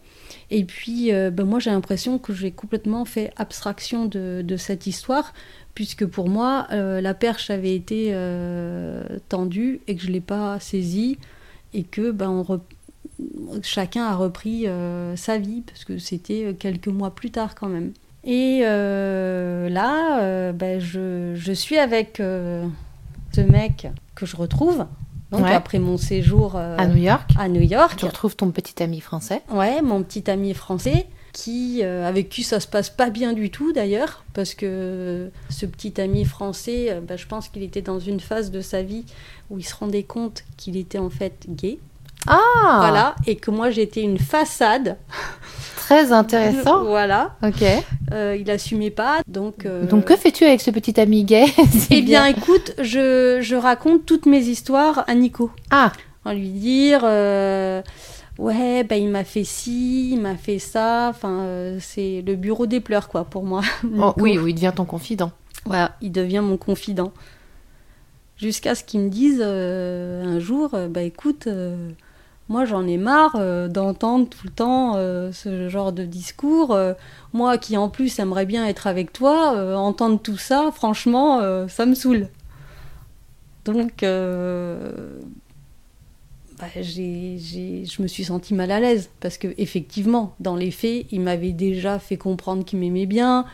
Et 0.49 0.65
puis, 0.65 1.13
euh, 1.13 1.31
ben, 1.31 1.45
moi, 1.45 1.59
j'ai 1.59 1.71
l'impression 1.71 2.19
que 2.19 2.33
j'ai 2.33 2.51
complètement 2.51 3.05
fait 3.05 3.31
abstraction 3.37 4.05
de, 4.05 4.55
cette 4.57 4.85
histoire, 4.85 5.33
puisque 5.73 6.05
pour 6.05 6.29
moi, 6.29 6.67
la 6.69 7.13
perche 7.15 7.49
avait 7.49 7.73
été 7.73 8.15
tendue 9.29 9.81
et 9.87 9.95
que 9.95 10.01
je 10.03 10.09
ne 10.09 10.13
l'ai 10.13 10.21
pas 10.21 10.59
saisie, 10.59 11.17
et 11.73 11.81
que 11.81 12.11
ben, 12.11 12.45
chacun 13.63 14.03
a 14.03 14.15
repris 14.15 14.67
sa 15.15 15.39
vie, 15.39 15.61
parce 15.61 15.85
que 15.85 15.97
c'était 15.97 16.55
quelques 16.59 16.87
mois 16.87 17.15
plus 17.15 17.31
tard 17.31 17.55
quand 17.55 17.69
même. 17.69 17.93
Et 18.23 18.59
là, 18.59 20.51
ben, 20.51 20.79
je, 20.79 21.33
je 21.33 21.51
suis 21.51 21.79
avec 21.79 22.17
ce 22.17 23.41
mec 23.41 23.87
que 24.13 24.27
je 24.27 24.35
retrouve, 24.35 24.85
donc 25.33 25.43
Ouais. 25.43 25.53
après 25.53 25.79
mon 25.79 25.97
séjour 25.97 26.53
euh, 26.55 26.77
À 26.77 26.87
New 26.87 27.01
York, 27.01 27.29
à 27.37 27.49
New 27.49 27.61
York. 27.61 27.95
tu 27.97 28.05
retrouves 28.05 28.35
ton 28.35 28.51
petit 28.51 28.81
ami 28.81 29.01
français. 29.01 29.41
Ouais, 29.51 29.81
mon 29.81 30.01
petit 30.03 30.29
ami 30.31 30.53
français, 30.53 31.07
qui, 31.33 31.79
euh, 31.83 32.07
avec 32.07 32.29
qui 32.29 32.43
ça 32.43 32.59
se 32.59 32.67
passe 32.67 32.89
pas 32.91 33.09
bien 33.09 33.33
du 33.33 33.49
tout 33.49 33.73
d'ailleurs, 33.73 34.23
parce 34.33 34.53
que 34.53 35.31
ce 35.49 35.65
petit 35.65 35.99
ami 35.99 36.23
français, 36.25 36.87
euh, 36.91 37.01
bah, 37.01 37.17
je 37.17 37.25
pense 37.25 37.49
qu'il 37.49 37.63
était 37.63 37.81
dans 37.81 37.99
une 37.99 38.19
phase 38.19 38.51
de 38.51 38.61
sa 38.61 38.83
vie 38.83 39.03
où 39.49 39.57
il 39.57 39.63
se 39.63 39.75
rendait 39.75 40.03
compte 40.03 40.43
qu'il 40.57 40.77
était 40.77 40.99
en 40.99 41.09
fait 41.09 41.45
gay. 41.49 41.79
Ah 42.27 42.77
Voilà, 42.77 43.15
et 43.27 43.35
que 43.35 43.51
moi 43.51 43.69
j'étais 43.71 44.01
une 44.01 44.19
façade. 44.19 44.97
Très 45.93 46.11
intéressant. 46.11 46.83
voilà, 46.85 47.35
Ok. 47.43 47.63
Euh, 48.11 48.35
il 48.39 48.49
assumait 48.49 48.89
pas, 48.89 49.21
donc. 49.27 49.65
euh, 49.67 49.85
Donc 49.85 50.05
que 50.05 50.15
fais-tu 50.15 50.43
avec 50.43 50.59
ce 50.59 50.71
petit 50.71 50.99
ami 50.99 51.23
gay? 51.23 51.45
Eh 51.91 52.01
bien, 52.01 52.25
écoute, 52.25 52.73
je, 52.81 53.37
je 53.41 53.55
raconte 53.55 54.03
toutes 54.05 54.25
mes 54.25 54.39
histoires 54.41 55.03
à 55.07 55.13
Nico. 55.13 55.51
Ah, 55.69 55.91
en 56.25 56.33
lui 56.33 56.49
dire 56.49 57.01
euh, 57.03 57.81
ouais 58.39 58.83
ben 58.85 58.95
il 58.95 59.09
m'a 59.09 59.23
fait 59.25 59.43
ci 59.43 60.11
il 60.13 60.21
m'a 60.21 60.35
fait 60.35 60.57
ça 60.57 61.09
enfin 61.09 61.75
c'est 61.81 62.23
le 62.25 62.35
bureau 62.35 62.65
des 62.65 62.79
pleurs 62.79 63.09
quoi 63.09 63.25
pour 63.25 63.43
moi 63.43 63.61
oh, 63.99 64.13
oui, 64.17 64.37
oui, 64.37 64.51
il 64.51 64.55
devient 64.55 64.71
ton 64.73 64.85
confident. 64.85 65.31
voilà 65.65 65.97
il 66.01 66.13
devient 66.13 66.39
mon 66.41 66.55
confident 66.55 67.11
jusqu'à 68.37 68.73
ce 68.73 68.85
qu'il 68.85 69.01
me 69.01 69.09
dise 69.09 69.41
un 69.41 70.39
jour 70.39 70.69
bah 70.89 71.01
écoute 71.01 71.49
moi 72.53 72.63
j'en 72.65 72.85
ai 72.87 72.97
marre 72.97 73.35
euh, 73.35 73.67
d'entendre 73.67 74.27
tout 74.29 74.45
le 74.45 74.51
temps 74.51 74.93
euh, 74.95 75.31
ce 75.31 75.69
genre 75.69 75.91
de 75.91 76.03
discours 76.05 76.71
Euh, 76.73 76.93
moi 77.33 77.57
qui 77.57 77.75
en 77.77 77.89
plus 77.89 78.19
aimerais 78.19 78.45
bien 78.53 78.63
être 78.67 78.85
avec 78.87 79.11
toi 79.11 79.37
entendre 79.91 80.19
tout 80.27 80.37
ça 80.49 80.59
franchement 80.73 81.29
ça 81.67 81.83
me 81.85 81.95
saoule 81.95 82.27
donc 83.65 84.03
bah, 86.59 86.67
j'ai- 86.79 87.37
j'ai- 87.39 87.85
je 87.85 88.01
me 88.01 88.07
suis 88.07 88.25
sentie 88.25 88.53
mal 88.53 88.71
à 88.71 88.79
l'aise 88.79 89.09
parce 89.19 89.37
que 89.37 89.47
effectivement, 89.57 90.35
dans 90.39 90.55
les 90.55 90.71
faits, 90.71 91.07
il 91.11 91.21
m'avait 91.21 91.51
déjà 91.51 91.97
fait 91.99 92.17
comprendre 92.17 92.63
qu'il 92.63 92.79
m'aimait 92.79 93.07
bien. 93.07 93.45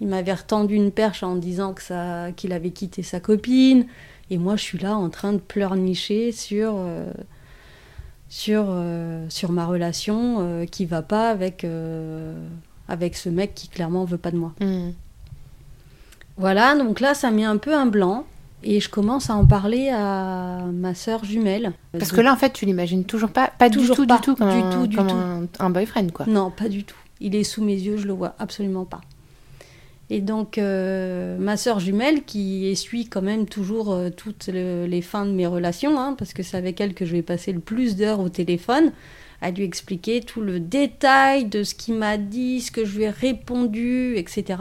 Il 0.00 0.08
m'avait 0.08 0.34
retendu 0.34 0.74
une 0.74 0.90
perche 0.90 1.22
en 1.22 1.36
disant 1.36 1.72
que 1.74 1.82
ça, 1.82 2.32
qu'il 2.36 2.52
avait 2.52 2.70
quitté 2.70 3.02
sa 3.02 3.20
copine. 3.20 3.86
Et 4.30 4.38
moi, 4.38 4.56
je 4.56 4.62
suis 4.62 4.78
là 4.78 4.96
en 4.96 5.10
train 5.10 5.32
de 5.32 5.38
pleurnicher 5.38 6.32
sur, 6.32 6.74
sur, 8.30 8.66
euh, 8.68 9.26
sur 9.28 9.52
ma 9.52 9.66
relation 9.66 10.36
euh, 10.38 10.64
qui 10.64 10.86
va 10.86 11.02
pas 11.02 11.28
avec, 11.28 11.64
euh, 11.64 12.32
avec 12.88 13.16
ce 13.16 13.28
mec 13.28 13.54
qui 13.54 13.68
clairement 13.68 14.04
veut 14.06 14.18
pas 14.18 14.30
de 14.30 14.38
moi. 14.38 14.52
Hmm. 14.60 14.92
Voilà, 16.38 16.74
donc 16.76 17.00
là, 17.00 17.12
ça 17.12 17.30
met 17.30 17.44
un 17.44 17.58
peu 17.58 17.74
un 17.74 17.86
blanc. 17.86 18.24
Et 18.62 18.78
je 18.78 18.90
commence 18.90 19.30
à 19.30 19.34
en 19.34 19.46
parler 19.46 19.88
à 19.88 20.66
ma 20.70 20.94
sœur 20.94 21.24
jumelle. 21.24 21.72
Parce 21.92 22.12
que 22.12 22.20
là, 22.20 22.30
en 22.30 22.36
fait, 22.36 22.52
tu 22.52 22.66
l'imagines 22.66 23.04
toujours 23.04 23.30
pas, 23.30 23.50
pas 23.58 23.70
Toujours 23.70 23.96
du 23.96 24.02
tout, 24.02 24.06
pas, 24.06 24.16
du 24.16 24.20
tout, 24.20 24.36
comme, 24.36 24.50
du 24.50 24.58
un, 24.58 24.70
tout, 24.70 24.86
du 24.86 24.96
comme 24.96 25.06
tout. 25.06 25.14
Un, 25.14 25.46
un 25.58 25.70
boyfriend, 25.70 26.08
quoi. 26.08 26.26
Non, 26.26 26.50
pas 26.50 26.68
du 26.68 26.84
tout. 26.84 26.96
Il 27.20 27.34
est 27.34 27.44
sous 27.44 27.64
mes 27.64 27.74
yeux, 27.74 27.96
je 27.96 28.06
le 28.06 28.12
vois 28.12 28.34
absolument 28.38 28.84
pas. 28.84 29.00
Et 30.12 30.20
donc, 30.20 30.58
euh, 30.58 31.38
ma 31.38 31.56
sœur 31.56 31.78
jumelle, 31.78 32.24
qui 32.24 32.66
essuie 32.66 33.06
quand 33.06 33.22
même 33.22 33.46
toujours 33.46 33.92
euh, 33.92 34.10
toutes 34.10 34.48
le- 34.52 34.84
les 34.86 35.02
fins 35.02 35.24
de 35.24 35.30
mes 35.30 35.46
relations, 35.46 35.98
hein, 36.00 36.14
parce 36.18 36.32
que 36.32 36.42
c'est 36.42 36.56
avec 36.56 36.80
elle 36.80 36.94
que 36.94 37.04
je 37.06 37.12
vais 37.12 37.22
passer 37.22 37.52
le 37.52 37.60
plus 37.60 37.94
d'heures 37.96 38.18
au 38.20 38.28
téléphone, 38.28 38.90
à 39.40 39.52
lui 39.52 39.62
expliquer 39.62 40.20
tout 40.20 40.40
le 40.40 40.58
détail 40.58 41.44
de 41.44 41.62
ce 41.62 41.74
qu'il 41.76 41.94
m'a 41.94 42.16
dit, 42.18 42.60
ce 42.60 42.72
que 42.72 42.84
je 42.84 42.96
lui 42.98 43.04
ai 43.04 43.10
répondu, 43.10 44.14
etc. 44.16 44.58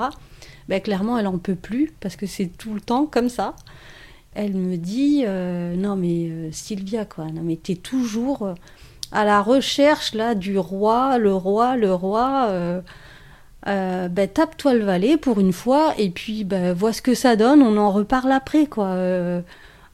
Ben, 0.69 0.79
clairement, 0.81 1.17
elle 1.17 1.27
en 1.27 1.39
peut 1.39 1.55
plus, 1.55 1.91
parce 1.99 2.15
que 2.15 2.27
c'est 2.27 2.45
tout 2.57 2.75
le 2.75 2.79
temps 2.81 3.07
comme 3.07 3.29
ça. 3.29 3.55
Elle 4.35 4.53
me 4.53 4.77
dit 4.77 5.23
euh, 5.25 5.75
Non, 5.75 5.95
mais 5.95 6.29
Sylvia, 6.51 7.05
quoi, 7.05 7.25
non, 7.25 7.41
mais 7.43 7.55
t'es 7.55 7.75
toujours. 7.75 8.53
à 9.11 9.25
la 9.25 9.41
recherche 9.41 10.13
là 10.13 10.35
du 10.35 10.59
roi, 10.59 11.17
le 11.17 11.33
roi, 11.33 11.75
le 11.75 11.91
roi. 11.93 12.81
Ben, 13.65 14.27
tape-toi 14.27 14.73
le 14.73 14.85
valet 14.85 15.17
pour 15.17 15.39
une 15.39 15.53
fois 15.53 15.93
et 15.97 16.09
puis 16.09 16.43
ben, 16.43 16.73
vois 16.73 16.93
ce 16.93 17.01
que 17.01 17.13
ça 17.13 17.35
donne. 17.35 17.61
On 17.61 17.77
en 17.77 17.91
reparle 17.91 18.31
après 18.31 18.67
quoi. 18.67 18.87
Euh, 18.87 19.41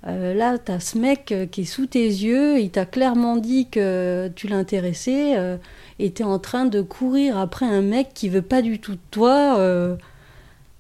euh, 0.08 0.36
là, 0.36 0.58
t'as 0.60 0.80
ce 0.80 0.98
mec 1.00 1.34
qui 1.52 1.62
est 1.62 1.66
sous 1.66 1.88
tes 1.88 2.06
yeux. 2.06 2.60
Il 2.60 2.70
t'a 2.70 2.86
clairement 2.86 3.38
dit 3.38 3.68
que 3.70 4.32
tu 4.36 4.48
l'intéressais 4.48 5.58
et 6.00 6.12
t'es 6.12 6.24
en 6.24 6.40
train 6.40 6.66
de 6.66 6.82
courir 6.82 7.38
après 7.38 7.66
un 7.66 7.82
mec 7.82 8.10
qui 8.14 8.30
veut 8.30 8.44
pas 8.44 8.62
du 8.62 8.80
tout 8.80 8.94
de 8.94 9.00
toi. 9.12 9.58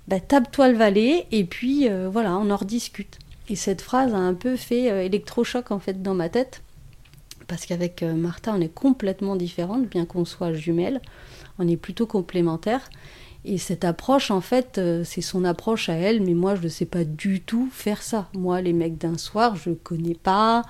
ben, 0.08 0.22
tape-toi 0.22 0.70
le 0.70 0.78
valet 0.78 1.26
et 1.32 1.44
puis 1.44 1.90
voilà, 2.12 2.38
on 2.38 2.50
en 2.52 2.58
rediscute. 2.58 3.18
Et 3.50 3.56
cette 3.56 3.82
phrase 3.82 4.14
a 4.14 4.18
un 4.18 4.34
peu 4.34 4.56
fait 4.56 5.06
électrochoc 5.06 5.72
en 5.72 5.80
fait 5.80 6.02
dans 6.02 6.16
ma 6.16 6.30
tête 6.30 6.62
parce 7.48 7.66
qu'avec 7.66 8.02
Martha, 8.02 8.54
on 8.56 8.62
est 8.62 8.74
complètement 8.74 9.36
différentes, 9.36 9.88
bien 9.88 10.06
qu'on 10.06 10.26
soit 10.26 10.54
jumelles, 10.54 11.00
on 11.60 11.68
est 11.68 11.78
plutôt 11.78 12.06
complémentaires. 12.08 12.90
Et 13.48 13.58
cette 13.60 13.86
approche, 13.86 14.32
en 14.32 14.42
fait, 14.42 14.78
euh, 14.80 15.04
c'est 15.04 15.22
son 15.22 15.46
approche 15.46 15.88
à 15.90 15.94
elle, 15.94 16.22
mais 16.24 16.34
moi, 16.34 16.56
je 16.56 16.64
ne 16.64 16.68
sais 16.68 16.86
pas 16.86 17.04
du 17.04 17.42
tout 17.42 17.70
faire 17.72 18.02
ça. 18.02 18.28
Moi, 18.34 18.60
les 18.62 18.74
mecs 18.74 18.98
d'un 18.98 19.18
soir, 19.20 19.56
je 19.56 19.70
connais 19.72 20.16
pas. 20.16 20.64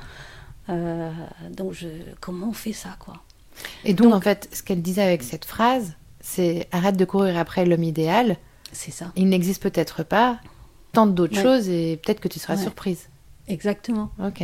euh, 0.69 1.11
donc, 1.55 1.73
je... 1.73 1.87
comment 2.19 2.49
on 2.49 2.53
fait 2.53 2.73
ça, 2.73 2.95
quoi? 2.99 3.21
Et 3.85 3.93
donc, 3.93 4.07
Donc- 4.07 4.15
en 4.15 4.21
fait, 4.21 4.49
ce 4.51 4.61
qu'elle 4.63 4.81
disait 4.81 5.03
avec 5.03 5.23
cette 5.23 5.45
phrase, 5.45 5.93
c'est 6.19 6.67
arrête 6.71 6.97
de 6.97 7.05
courir 7.05 7.37
après 7.37 7.65
l'homme 7.65 7.83
idéal. 7.83 8.35
C'est 8.73 8.91
ça. 8.91 9.11
Il 9.15 9.29
n'existe 9.29 9.61
peut-être 9.63 10.03
pas. 10.03 10.39
Tente 10.91 11.13
d'autres 11.15 11.37
Ouais. 11.37 11.43
choses 11.43 11.69
et 11.69 11.97
peut-être 12.03 12.19
que 12.19 12.27
tu 12.27 12.39
seras 12.39 12.55
Ouais. 12.55 12.61
surprise. 12.61 13.07
Exactement. 13.47 14.09
Ok. 14.21 14.43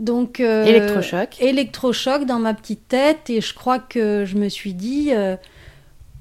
Donc, 0.00 0.40
euh, 0.40 0.64
Électrochoc. 0.64 1.36
électrochoc 1.40 2.24
dans 2.24 2.38
ma 2.38 2.54
petite 2.54 2.88
tête 2.88 3.28
et 3.28 3.42
je 3.42 3.54
crois 3.54 3.78
que 3.78 4.24
je 4.24 4.38
me 4.38 4.48
suis 4.48 4.72
dit 4.72 5.10
euh, 5.12 5.36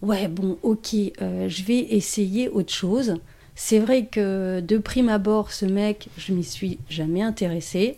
ouais 0.02 0.28
bon 0.28 0.58
ok 0.64 0.94
euh, 1.22 1.48
je 1.48 1.64
vais 1.64 1.80
essayer 1.80 2.50
autre 2.50 2.74
chose. 2.74 3.16
C'est 3.56 3.80
vrai 3.80 4.06
que 4.06 4.60
de 4.60 4.78
prime 4.78 5.08
abord 5.08 5.54
ce 5.54 5.66
mec 5.66 6.10
je 6.18 6.34
m'y 6.34 6.44
suis 6.44 6.78
jamais 6.90 7.22
intéressée. 7.22 7.98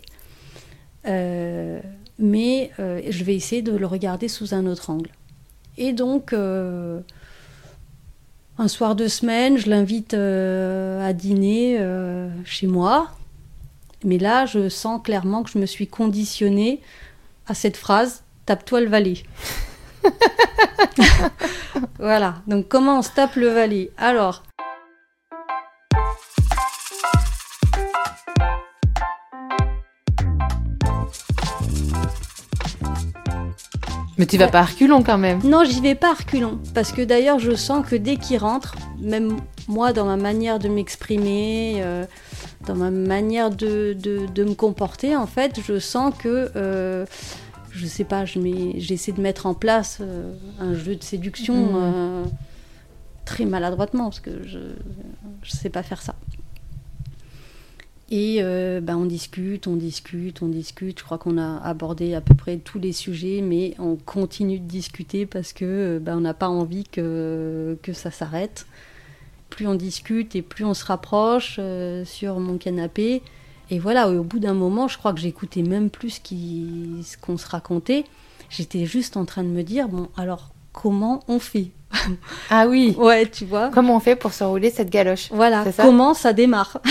Euh, 1.07 1.79
mais 2.19 2.69
je 2.77 3.23
vais 3.23 3.33
essayer 3.33 3.63
de 3.63 3.75
le 3.75 3.87
regarder 3.87 4.27
sous 4.27 4.53
un 4.53 4.67
autre 4.67 4.91
angle. 4.91 5.09
Et 5.79 5.93
donc 5.93 6.33
un 6.33 7.01
soir 8.67 8.95
de 8.95 9.07
semaine 9.07 9.57
je 9.57 9.67
l'invite 9.67 10.13
à 10.13 11.11
dîner 11.13 11.83
chez 12.45 12.67
moi 12.67 13.09
mais 14.03 14.17
là, 14.17 14.45
je 14.45 14.69
sens 14.69 15.01
clairement 15.03 15.43
que 15.43 15.49
je 15.51 15.57
me 15.57 15.65
suis 15.65 15.87
conditionnée 15.87 16.81
à 17.47 17.53
cette 17.53 17.77
phrase 17.77 18.23
tape-toi 18.45 18.81
le 18.81 18.89
valet. 18.89 19.23
voilà. 21.99 22.35
Donc, 22.47 22.67
comment 22.67 22.99
on 22.99 23.01
se 23.01 23.11
tape 23.11 23.35
le 23.35 23.47
valet 23.49 23.91
Alors, 23.97 24.43
Mais 34.17 34.25
tu 34.27 34.37
vas 34.37 34.45
Ouais. 34.45 34.51
pas 34.51 34.59
à 34.59 34.65
reculons 34.65 35.01
quand 35.03 35.17
même. 35.17 35.39
non, 35.43 35.63
j'y 35.63 35.81
vais 35.81 35.95
pas 35.95 36.11
à 36.11 36.13
reculons. 36.13 36.59
Parce 36.75 36.91
que 36.91 37.01
d'ailleurs, 37.01 37.39
je 37.39 37.55
sens 37.55 37.85
que 37.87 37.95
dès 37.95 38.17
qu'il 38.17 38.37
rentre, 38.37 38.75
même 38.99 39.37
moi, 39.67 39.93
dans 39.93 40.05
ma 40.05 40.17
manière 40.17 40.59
de 40.59 40.67
m'exprimer, 40.69 41.75
euh, 41.77 42.05
dans 42.67 42.75
ma 42.75 42.91
manière 42.91 43.49
de, 43.49 43.93
de- 43.93 44.27
de 44.33 44.43
me 44.43 44.53
comporter, 44.53 45.15
en 45.15 45.27
fait, 45.27 45.59
je 45.65 45.79
sens 45.79 46.13
que. 46.17 46.51
euh, 46.55 47.05
je 47.73 47.85
sais 47.85 48.03
pas, 48.03 48.25
je 48.25 48.37
j'essaie 48.79 49.13
de 49.13 49.21
mettre 49.21 49.45
en 49.45 49.53
place 49.53 49.99
euh, 50.01 50.33
un 50.59 50.73
jeu 50.75 50.95
de 50.95 51.03
séduction 51.03 51.55
Mhm. 51.55 51.75
euh, 51.75 52.23
très 53.23 53.45
maladroitement, 53.45 54.05
parce 54.05 54.19
que 54.19 54.45
je, 54.45 54.59
je 55.41 55.51
sais 55.51 55.69
pas 55.69 55.81
faire 55.83 56.01
ça. 56.01 56.15
Et 58.13 58.43
bah, 58.83 58.97
on 58.97 59.05
discute, 59.05 59.67
on 59.67 59.77
discute, 59.77 60.41
on 60.41 60.49
discute. 60.49 60.99
Je 60.99 61.03
crois 61.05 61.17
qu'on 61.17 61.37
a 61.37 61.59
abordé 61.63 62.13
à 62.13 62.19
peu 62.19 62.33
près 62.33 62.57
tous 62.57 62.77
les 62.77 62.91
sujets, 62.91 63.39
mais 63.41 63.73
on 63.79 63.95
continue 63.95 64.59
de 64.59 64.67
discuter 64.67 65.25
parce 65.25 65.53
que 65.53 65.97
bah, 65.97 66.13
on 66.17 66.19
n'a 66.19 66.33
pas 66.33 66.49
envie 66.49 66.83
que, 66.83 67.77
que 67.81 67.93
ça 67.93 68.11
s'arrête. 68.11 68.65
Plus 69.51 69.67
on 69.67 69.75
discute 69.75 70.35
et 70.35 70.41
plus 70.41 70.65
on 70.65 70.73
se 70.73 70.83
rapproche 70.85 71.57
euh, 71.59 72.03
sur 72.05 72.39
mon 72.39 72.57
canapé. 72.57 73.21
Et 73.69 73.77
voilà, 73.77 74.09
au 74.09 74.23
bout 74.23 74.39
d'un 74.39 74.53
moment, 74.55 74.87
je 74.87 74.97
crois 74.97 75.13
que 75.13 75.19
j'écoutais 75.19 75.61
même 75.61 75.89
plus 75.91 76.09
ce 76.09 76.19
qui- 76.21 77.03
ce 77.05 77.15
qu'on 77.17 77.37
se 77.37 77.47
racontait. 77.47 78.03
J'étais 78.49 78.85
juste 78.85 79.15
en 79.15 79.25
train 79.25 79.43
de 79.43 79.49
me 79.49 79.61
dire, 79.63 79.87
bon, 79.87 80.09
alors 80.17 80.49
comment 80.73 81.21
on 81.27 81.39
fait? 81.39 81.67
Ah 82.49 82.65
oui. 82.67 82.95
Ouais, 82.97 83.27
tu 83.29 83.45
vois. 83.45 83.69
Comment 83.73 83.95
on 83.97 83.99
fait 83.99 84.15
pour 84.15 84.33
se 84.33 84.43
rouler 84.43 84.71
cette 84.71 84.89
galoche? 84.89 85.29
Voilà, 85.31 85.69
ça? 85.71 85.83
comment 85.83 86.13
ça 86.15 86.33
démarre? 86.33 86.79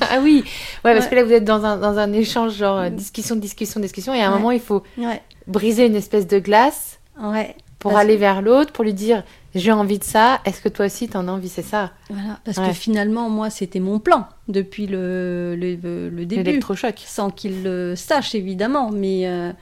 Ah 0.00 0.20
oui. 0.22 0.44
Ouais, 0.84 0.94
parce 0.94 1.06
Ouais. 1.06 1.10
que 1.10 1.14
là 1.16 1.24
vous 1.24 1.32
êtes 1.32 1.44
dans 1.44 1.64
un, 1.64 1.76
dans 1.76 1.98
un 1.98 2.12
échange 2.12 2.54
genre 2.54 2.78
euh, 2.78 2.88
discussion, 2.88 3.34
discussion, 3.34 3.80
discussion, 3.80 4.14
et 4.14 4.20
à 4.22 4.28
un 4.28 4.32
Ouais. 4.32 4.38
moment 4.38 4.52
il 4.52 4.60
faut 4.60 4.84
Ouais, 4.96 5.20
briser 5.48 5.86
une 5.86 5.96
espèce 5.96 6.28
de 6.28 6.38
glace 6.38 7.00
ouais. 7.20 7.56
Pour 7.78 7.92
Parce- 7.92 8.02
aller 8.04 8.16
vers 8.16 8.42
l'autre, 8.42 8.72
pour 8.72 8.84
lui 8.84 8.94
dire 8.94 9.22
j'ai 9.54 9.72
envie 9.72 9.98
de 9.98 10.04
ça. 10.04 10.40
Est-ce 10.44 10.60
que 10.60 10.68
toi 10.68 10.86
aussi 10.86 11.08
t'en 11.08 11.26
as 11.28 11.32
envie 11.32 11.48
C'est 11.48 11.62
ça? 11.62 11.92
Voilà, 12.10 12.38
parce 12.44 12.58
Ouais. 12.58 12.68
que 12.68 12.72
finalement, 12.74 13.30
moi, 13.30 13.50
c'était 13.50 13.80
mon 13.80 13.98
plan 13.98 14.26
depuis 14.48 14.86
le, 14.86 15.54
le, 15.56 16.08
le 16.10 16.26
début. 16.26 16.42
L'électrochoc. 16.42 17.02
Sans 17.06 17.30
qu'il 17.30 17.62
le 17.62 17.94
sache, 17.96 18.34
évidemment. 18.34 18.90
Mais, 18.90 19.26
euh, 19.26 19.52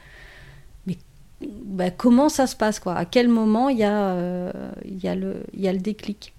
mais 0.87 0.97
bah, 1.41 1.91
comment 1.91 2.29
ça 2.29 2.47
se 2.47 2.57
passe, 2.57 2.81
quoi? 2.81 2.95
À 2.95 3.05
quel 3.05 3.29
moment 3.29 3.69
il 3.69 3.79
y, 3.79 3.85
a, 3.85 3.93
euh, 4.11 4.53
il 4.85 5.03
y, 5.03 5.09
a 5.09 5.15
le- 5.15 5.45
y 5.55 5.69
a 5.69 5.73
le 5.73 5.79
déclic? 5.79 6.33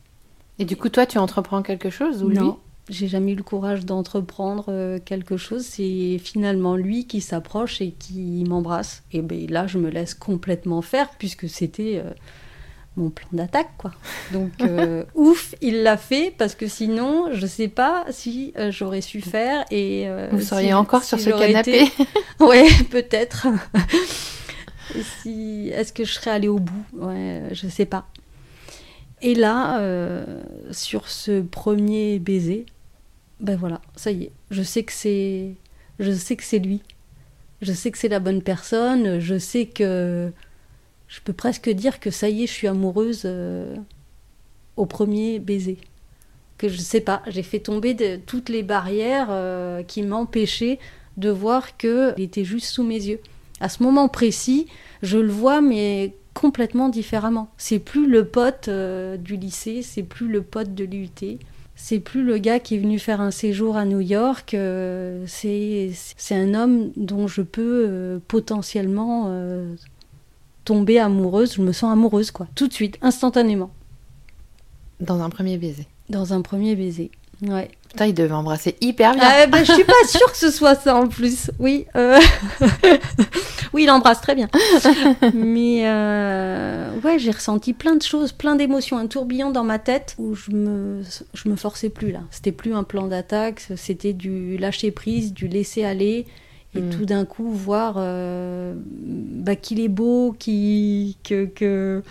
Et 0.60 0.66
du 0.66 0.76
coup 0.76 0.90
toi 0.90 1.06
tu 1.06 1.20
entreprends 1.20 1.62
quelque 1.62 1.92
chose 1.92 2.24
ou 2.24 2.30
lui? 2.30 2.38
Non, 2.40 2.58
j'ai 2.90 3.08
jamais 3.08 3.34
eu 3.34 3.36
le 3.36 3.44
courage 3.44 3.86
d'entreprendre 3.86 4.66
euh, 4.70 5.00
quelque 5.04 5.36
chose. 5.38 5.66
C'est 5.66 6.18
finalement 6.24 6.76
lui 6.76 7.06
qui 7.06 7.22
s'approche 7.22 7.82
et 7.82 7.92
qui 7.92 8.44
m'embrasse. 8.48 9.04
Et 9.12 9.22
ben 9.22 9.50
là, 9.50 9.68
je 9.68 9.78
me 9.78 9.90
laisse 9.90 10.14
complètement 10.14 10.82
faire 10.82 11.10
puisque 11.20 11.50
c'était 11.50 12.02
euh, 12.06 12.12
mon 12.96 13.10
plan 13.10 13.28
d'attaque, 13.34 13.70
quoi. 13.78 13.92
Donc 14.32 14.52
euh, 14.62 15.04
ouf, 15.16 15.54
il 15.62 15.84
l'a 15.84 15.98
fait 15.98 16.34
parce 16.38 16.56
que 16.56 16.68
sinon, 16.68 17.30
je 17.34 17.46
sais 17.46 17.68
pas 17.68 18.06
si 18.10 18.54
euh, 18.58 18.72
j'aurais 18.72 19.02
su 19.02 19.22
faire 19.22 19.66
et 19.70 20.08
Vous 20.32 20.40
si- 20.40 20.46
seriez 20.48 20.74
encore 20.74 21.04
si 21.04 21.10
sur 21.10 21.20
ce 21.20 21.30
canapé 21.32 21.84
été- 21.84 21.92
Ouais, 22.40 22.68
peut-être. 22.90 23.48
Si... 25.22 25.70
Est-ce 25.74 25.92
que 25.94 26.06
je 26.06 26.14
serais 26.14 26.32
allée 26.32 26.48
au 26.48 26.60
bout? 26.60 26.86
Ouais, 26.94 27.44
je 27.52 27.68
sais 27.68 27.86
pas. 27.86 28.08
Et 29.22 29.36
là, 29.36 29.82
sur 30.72 31.10
ce 31.10 31.42
premier 31.42 32.20
baiser, 32.20 32.66
ben 33.40 33.56
voilà, 33.56 33.82
ça 33.96 34.12
y 34.12 34.24
est, 34.24 34.32
je 34.52 34.64
sais 34.64 34.84
que 34.84 34.94
c'est, 34.94 35.54
je 36.00 36.12
sais 36.12 36.36
que 36.36 36.44
c'est 36.44 36.60
lui, 36.60 36.82
je 37.62 37.74
sais 37.74 37.92
que 37.92 37.98
c'est 37.98 38.08
la 38.08 38.20
bonne 38.20 38.42
personne, 38.42 39.20
je 39.20 39.38
sais 39.38 39.66
que 39.66 40.32
je 41.08 41.20
peux 41.22 41.34
presque 41.34 41.70
dire 41.70 42.00
que 42.00 42.12
ça 42.12 42.30
y 42.30 42.44
est, 42.44 42.48
je 42.48 42.52
suis 42.52 42.68
amoureuse 42.68 43.24
euh, 43.26 43.76
au 44.76 44.86
premier 44.86 45.40
baiser. 45.40 45.78
Que 46.58 46.68
je 46.68 46.78
sais 46.78 47.02
pas, 47.02 47.22
j'ai 47.28 47.44
fait 47.44 47.60
tomber 47.60 47.94
de, 47.94 48.18
toutes 48.18 48.50
les 48.50 48.64
barrières 48.64 49.28
euh, 49.30 49.84
qui 49.84 50.02
m'empêchaient 50.02 50.80
de 51.18 51.30
voir 51.30 51.78
que 51.78 52.14
il 52.18 52.24
était 52.24 52.44
juste 52.44 52.68
sous 52.68 52.84
mes 52.84 52.96
yeux. 52.96 53.20
À 53.60 53.70
ce 53.70 53.82
moment 53.84 54.08
précis, 54.08 54.68
je 55.02 55.18
le 55.18 55.32
vois, 55.32 55.62
mais 55.62 56.14
complètement 56.34 56.90
différemment. 56.90 57.50
C'est 57.58 57.80
plus 57.80 58.08
le 58.08 58.26
pote 58.26 58.68
euh, 58.68 59.18
du 59.18 59.38
lycée, 59.38 59.82
c'est 59.82 60.04
plus 60.04 60.28
le 60.28 60.42
pote 60.42 60.76
de 60.76 60.84
l'UT. 60.84 61.40
C'est 61.80 62.00
plus 62.00 62.24
le 62.24 62.40
gars 62.40 62.60
qui 62.60 62.74
est 62.74 62.80
venu 62.80 62.98
faire 62.98 63.22
un 63.22 63.30
séjour 63.30 63.78
à 63.78 63.86
New 63.86 64.00
York. 64.00 64.56
euh, 64.56 65.24
c'est 65.28 65.92
c'est 65.94 66.36
un 66.36 66.56
homme 66.56 66.92
dont 66.98 67.28
je 67.28 67.44
peux 67.44 67.86
euh, 67.88 68.20
potentiellement 68.28 69.26
euh, 69.28 69.76
tomber 70.66 70.98
amoureuse. 70.98 71.54
Je 71.54 71.62
me 71.62 71.72
sens 71.72 71.94
amoureuse, 71.94 72.32
quoi. 72.32 72.48
Tout 72.56 72.68
de 72.68 72.74
suite, 72.74 72.98
instantanément. 73.04 73.70
Dans 75.00 75.22
un 75.22 75.30
premier 75.30 75.60
baiser. 75.60 75.86
Dans 76.10 76.34
un 76.34 76.42
premier 76.42 76.76
baiser. 76.76 77.12
Ouais. 77.42 77.70
Putain, 77.90 78.08
il 78.08 78.14
devait 78.14 78.34
embrasser 78.34 78.76
hyper 78.82 79.14
bien. 79.14 79.24
Ah, 79.24 79.48
ben, 79.48 79.64
je 79.64 79.72
suis 79.72 79.84
pas 79.84 79.94
sûre 80.08 80.32
que 80.32 80.38
ce 80.38 80.52
soit 80.52 80.76
ça 80.76 80.96
en 80.96 81.08
plus. 81.08 81.52
Oui. 81.60 81.86
euh, 81.96 82.20
oui, 83.74 83.84
il 83.84 83.90
embrasse 83.90 84.22
très 84.22 84.36
bien. 84.36 84.50
Mais 85.34 85.84
euh, 85.86 86.90
ouais, 87.04 87.18
j'ai 87.20 87.32
ressenti 87.32 87.74
plein 87.74 87.96
de 87.96 88.02
choses, 88.04 88.32
plein 88.32 88.56
d'émotions, 88.56 88.98
un 88.98 89.08
tourbillon 89.08 89.52
dans 89.52 89.64
ma 89.64 89.80
tête 89.80 90.16
où 90.18 90.36
je 90.36 90.52
me, 90.52 91.02
je 91.34 91.50
me 91.50 91.56
forçais 91.56 91.90
plus 91.90 92.12
là. 92.12 92.22
C'était 92.32 92.52
plus 92.52 92.74
un 92.74 92.84
plan 92.84 93.08
d'attaque, 93.08 93.62
c'était 93.76 94.14
du 94.14 94.58
lâcher 94.58 94.92
prise, 94.92 95.34
du 95.34 95.48
laisser 95.48 95.84
aller. 95.84 96.26
Et 96.76 96.82
Mm. 96.82 96.90
tout 96.90 97.06
d'un 97.06 97.26
coup, 97.26 97.50
voir 97.50 97.96
euh, 97.98 98.76
bah, 98.78 99.56
qu'il 99.56 99.80
est 99.80 99.88
beau, 99.88 100.36
qu'il 100.38 101.16
que, 101.24 101.46
que- 101.46 102.04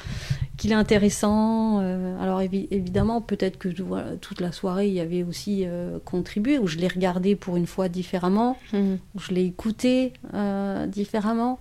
est 0.64 0.72
intéressant. 0.72 1.78
euh, 1.80 2.18
alors 2.20 2.40
évi- 2.40 2.66
évidemment, 2.72 3.20
peut-être 3.20 3.58
que 3.58 3.68
voilà, 3.82 4.16
toute 4.16 4.40
la 4.40 4.50
soirée, 4.50 4.88
il 4.88 4.94
y 4.94 5.00
avait 5.00 5.22
aussi 5.22 5.62
euh, 5.66 5.98
contribué, 6.04 6.58
où 6.58 6.66
je 6.66 6.78
l'ai 6.78 6.88
regardé 6.88 7.36
pour 7.36 7.56
une 7.56 7.66
fois 7.68 7.88
différemment, 7.88 8.56
Mhm. 8.72 8.98
où 9.14 9.20
je 9.20 9.32
l'ai 9.32 9.44
écouté 9.44 10.12
différemment. 10.88 11.60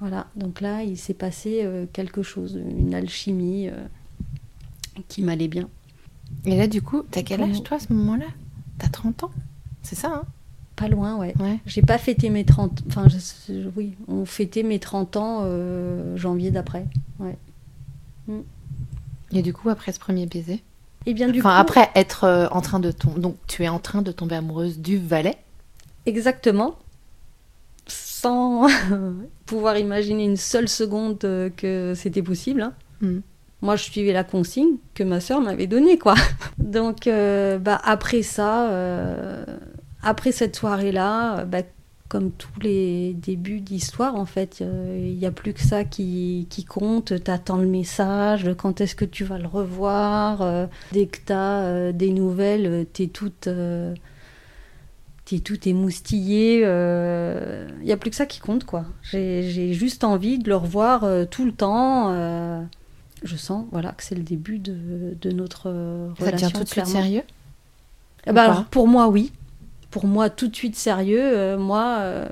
Voilà, 0.00 0.26
donc 0.34 0.60
là, 0.62 0.82
il 0.82 0.96
s'est 0.96 1.14
passé 1.14 1.64
quelque 1.92 2.22
chose, 2.22 2.58
une 2.66 2.94
alchimie 2.94 3.68
qui 5.08 5.22
m'allait 5.22 5.46
bien. 5.48 5.68
Et 6.46 6.56
là 6.56 6.66
du 6.66 6.80
coup, 6.82 7.02
t'as 7.10 7.22
quel 7.22 7.42
âge 7.42 7.62
toi 7.62 7.76
à 7.76 7.80
ce 7.80 7.92
moment-là? 7.92 8.26
T'as 8.78 8.88
30 8.88 9.24
ans? 9.24 9.30
C'est 9.82 9.94
ça, 9.96 10.08
hein? 10.14 10.24
Pas 10.80 10.88
loin, 10.88 11.16
ouais. 11.18 11.34
Ouais. 11.38 11.58
J'ai 11.66 11.82
pas 11.82 11.98
fêté 11.98 12.30
mes 12.30 12.44
30... 12.46 12.82
Enfin, 12.88 13.06
je- 13.08 13.68
oui, 13.76 13.92
on 14.08 14.24
fêtait 14.24 14.62
mes 14.62 14.78
30 14.78 15.16
ans 15.18 15.40
euh, 15.42 16.16
janvier 16.16 16.50
d'après. 16.50 16.86
Ouais. 17.18 17.36
Et 19.32 19.42
du 19.42 19.52
coup, 19.52 19.68
après 19.68 19.92
ce 19.92 19.98
premier 20.00 20.24
baiser? 20.26 20.62
Et 21.06 21.12
bien 21.14 21.28
du 21.28 21.40
Enfin, 21.40 21.54
coup... 21.54 21.60
après 21.60 21.90
être 21.94 22.24
euh, 22.24 22.48
en 22.50 22.62
train 22.62 22.80
de 22.80 22.90
tomber... 22.92 23.20
Donc, 23.20 23.36
tu 23.46 23.62
es 23.62 23.68
en 23.68 23.78
train 23.78 24.00
de 24.02 24.10
tomber 24.10 24.36
amoureuse 24.36 24.78
du 24.78 24.96
valet? 24.98 25.36
Exactement. 26.06 26.76
Sans 27.86 28.66
pouvoir 29.46 29.76
imaginer 29.78 30.24
une 30.24 30.36
seule 30.36 30.68
seconde 30.68 31.18
euh, 31.24 31.50
que 31.54 31.92
c'était 31.94 32.22
possible. 32.22 32.62
hein. 32.62 32.72
Mm. 33.02 33.18
Moi, 33.62 33.76
je 33.76 33.82
suivais 33.84 34.12
la 34.14 34.24
consigne 34.24 34.76
que 34.94 35.02
ma 35.02 35.20
sœur 35.20 35.42
m'avait 35.42 35.66
donnée, 35.66 35.98
quoi. 35.98 36.14
Donc, 36.58 37.06
euh, 37.06 37.58
bah, 37.58 37.78
après 37.84 38.22
ça, 38.22 38.70
euh, 38.70 39.44
après 40.02 40.32
cette 40.32 40.56
soirée-là, 40.56 41.40
euh, 41.40 41.44
bah, 41.44 41.62
comme 42.08 42.32
tous 42.32 42.58
les 42.60 43.14
débuts 43.14 43.60
d'histoire, 43.60 44.16
en 44.16 44.24
fait, 44.26 44.58
euh, 44.62 44.98
il 45.08 45.16
n'y 45.16 45.26
a 45.26 45.30
plus 45.30 45.52
que 45.52 45.60
ça 45.60 45.84
qui, 45.84 46.46
qui 46.50 46.64
compte. 46.64 47.22
T'attends 47.22 47.58
le 47.58 47.68
message, 47.68 48.50
quand 48.58 48.80
est-ce 48.80 48.96
que 48.96 49.04
tu 49.04 49.22
vas 49.24 49.38
le 49.38 49.46
revoir. 49.46 50.42
euh, 50.42 50.66
dès 50.92 51.06
que 51.06 51.18
t'as 51.24 51.88
as 51.88 51.92
des 51.92 52.10
nouvelles, 52.10 52.66
euh, 52.66 52.84
t'es 52.84 53.06
toute... 53.06 53.46
euh, 53.46 53.94
t'es 55.24 55.38
tout 55.38 55.68
émoustillé. 55.68 56.62
Il 56.62 57.84
n'y 57.84 57.92
a 57.92 57.96
plus 57.96 58.10
que 58.10 58.16
ça 58.16 58.26
qui 58.26 58.40
compte, 58.40 58.64
quoi. 58.64 58.84
J'ai 59.02 59.72
juste 59.72 60.02
envie 60.02 60.38
de 60.38 60.48
le 60.48 60.56
revoir 60.56 61.04
euh, 61.04 61.24
tout 61.26 61.44
le 61.44 61.52
temps. 61.52 62.10
euh, 62.12 62.60
je 63.22 63.36
sens 63.36 63.66
voilà, 63.70 63.92
que 63.92 64.02
c'est 64.02 64.16
le 64.16 64.22
début 64.24 64.58
de, 64.58 65.14
de 65.20 65.30
notre 65.30 65.68
euh, 65.68 66.08
Ça 66.18 66.24
relation. 66.24 66.48
devient 66.48 66.58
tout 66.58 66.64
de 66.64 66.68
suite 66.68 66.86
sérieux? 66.86 67.22
Pas 68.24 68.44
alors, 68.46 68.64
pour 68.64 68.88
moi, 68.88 69.06
oui. 69.08 69.30
Pour 69.90 70.06
moi, 70.06 70.30
tout 70.30 70.48
de 70.48 70.56
suite 70.56 70.76
sérieux. 70.76 71.20
euh, 71.22 71.58
moi, 71.58 71.96
euh, 72.00 72.26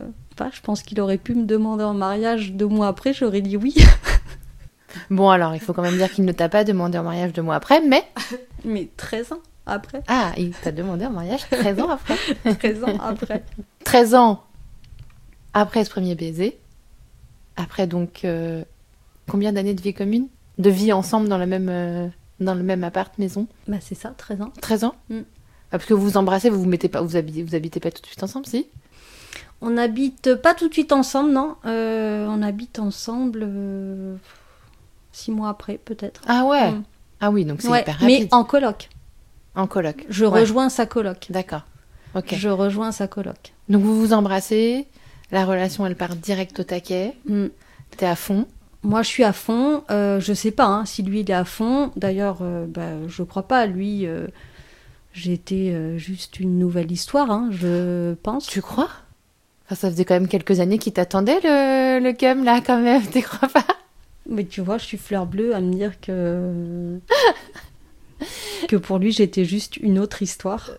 je 0.52 0.60
pense 0.60 0.82
qu'il 0.82 1.00
aurait 1.00 1.18
pu 1.18 1.34
me 1.34 1.44
demander 1.44 1.84
en 1.84 1.94
mariage 1.94 2.52
deux 2.52 2.66
mois 2.66 2.88
après, 2.88 3.12
j'aurais 3.12 3.40
dit 3.40 3.56
oui. 3.56 3.74
Bon, 5.10 5.28
alors, 5.30 5.54
il 5.54 5.60
faut 5.60 5.72
quand 5.72 5.82
même 5.82 5.96
dire 5.96 6.10
qu'il 6.10 6.24
ne 6.24 6.32
t'a 6.32 6.48
pas 6.48 6.64
demandé 6.64 6.98
en 6.98 7.02
mariage 7.02 7.32
deux 7.32 7.42
mois 7.42 7.56
après, 7.56 7.80
mais... 7.80 8.04
Mais 8.64 8.88
13 8.96 9.32
ans 9.32 9.40
après. 9.66 10.02
Ah, 10.08 10.32
il 10.36 10.50
t'a 10.52 10.72
demandé 10.72 11.04
en 11.06 11.10
mariage 11.10 11.42
13 11.50 11.80
ans 11.80 11.90
après 11.90 12.16
13 12.58 12.84
ans 12.84 12.98
après. 13.00 13.44
13 13.84 14.14
ans 14.14 14.44
après 15.52 15.84
ce 15.84 15.90
premier 15.90 16.14
baiser. 16.14 16.58
Après, 17.56 17.86
donc, 17.86 18.24
euh, 18.24 18.64
combien 19.28 19.52
d'années 19.52 19.74
de 19.74 19.82
vie 19.82 19.94
commune? 19.94 20.28
De 20.58 20.70
vie 20.70 20.92
ensemble 20.92 21.28
dans, 21.28 21.38
la 21.38 21.46
même, 21.46 22.10
dans 22.40 22.54
le 22.54 22.62
même 22.62 22.82
appart, 22.82 23.16
maison? 23.18 23.46
Bah, 23.68 23.76
c'est 23.80 23.94
ça, 23.94 24.14
13 24.16 24.42
ans. 24.42 24.52
13 24.60 24.84
ans? 24.84 24.94
Mm. 25.10 25.20
Ah, 25.70 25.78
Parce 25.78 25.84
que 25.86 25.94
vous 25.94 26.02
vous 26.02 26.16
embrassez, 26.16 26.50
vous 26.50 26.60
vous 26.62 26.68
mettez 26.68 26.88
pas, 26.88 27.00
vous 27.02 27.16
habitez, 27.16 27.42
vous 27.42 27.54
habitez 27.54 27.80
pas 27.80 27.90
tout 27.90 28.00
de 28.02 28.06
suite 28.06 28.22
ensemble, 28.22 28.46
si? 28.46 28.66
On 29.60 29.70
n'habite 29.70 30.34
pas 30.36 30.54
tout 30.54 30.68
de 30.68 30.72
suite 30.72 30.92
ensemble, 30.92 31.30
non. 31.32 31.56
Euh, 31.66 32.26
on 32.28 32.42
habite 32.42 32.78
ensemble 32.78 33.40
euh, 33.42 34.14
six 35.12 35.30
mois 35.30 35.48
après, 35.50 35.78
peut-être. 35.78 36.22
Ah 36.26 36.44
ouais 36.44 36.72
Mm. 36.72 36.82
Ah 37.20 37.30
oui, 37.32 37.44
donc 37.44 37.60
c'est 37.60 37.68
Ouais, 37.68 37.80
hyper 37.82 37.98
mais 38.02 38.14
rapide. 38.14 38.28
en 38.30 38.44
coloc. 38.44 38.88
En 39.56 39.66
coloc. 39.66 40.06
Je 40.08 40.24
Ouais. 40.24 40.40
rejoins 40.40 40.68
sa 40.68 40.86
coloc. 40.86 41.26
D'accord. 41.30 41.62
Ok. 42.14 42.34
Je 42.36 42.48
rejoins 42.48 42.92
sa 42.92 43.08
coloc. 43.08 43.52
Donc 43.68 43.82
vous 43.82 43.98
vous 43.98 44.12
embrassez, 44.12 44.86
la 45.32 45.44
relation 45.44 45.84
elle 45.84 45.96
part 45.96 46.14
direct 46.14 46.60
au 46.60 46.62
taquet, 46.62 47.14
Mm. 47.26 47.46
t'es 47.96 48.06
à 48.06 48.14
fond. 48.14 48.46
Moi, 48.84 49.02
je 49.02 49.08
suis 49.08 49.24
à 49.24 49.32
fond. 49.32 49.82
Euh, 49.90 50.20
je 50.20 50.32
sais 50.32 50.52
pas 50.52 50.66
hein, 50.66 50.84
si 50.86 51.02
lui 51.02 51.20
il 51.20 51.30
est 51.30 51.34
à 51.34 51.44
fond. 51.44 51.90
D'ailleurs, 51.96 52.38
euh, 52.42 52.64
bah, 52.68 53.08
je 53.08 53.24
crois 53.24 53.42
pas. 53.48 53.66
Lui, 53.66 54.06
euh, 54.06 54.28
j'étais 55.18 55.72
euh, 55.72 55.98
juste 55.98 56.40
une 56.40 56.58
nouvelle 56.58 56.90
histoire, 56.90 57.30
hein, 57.30 57.48
je 57.52 58.14
pense. 58.14 58.46
Tu 58.46 58.62
crois? 58.62 58.88
Enfin, 59.66 59.74
ça 59.74 59.90
faisait 59.90 60.04
quand 60.04 60.14
même 60.14 60.28
quelques 60.28 60.60
années 60.60 60.78
qu'il 60.78 60.92
t'attendait 60.92 61.40
le, 61.42 62.00
le 62.00 62.12
cum 62.12 62.44
là 62.44 62.60
quand 62.60 62.80
même, 62.80 63.02
tu 63.12 63.20
crois 63.22 63.48
pas? 63.48 63.66
Mais 64.28 64.44
tu 64.44 64.60
vois, 64.60 64.78
je 64.78 64.84
suis 64.84 64.98
fleur 64.98 65.26
bleue 65.26 65.54
à 65.54 65.60
me 65.60 65.72
dire 65.72 66.00
que 66.00 66.98
que 68.68 68.76
pour 68.76 68.98
lui 68.98 69.12
j'étais 69.12 69.44
juste 69.44 69.76
une 69.76 69.98
autre 69.98 70.22
histoire. 70.22 70.70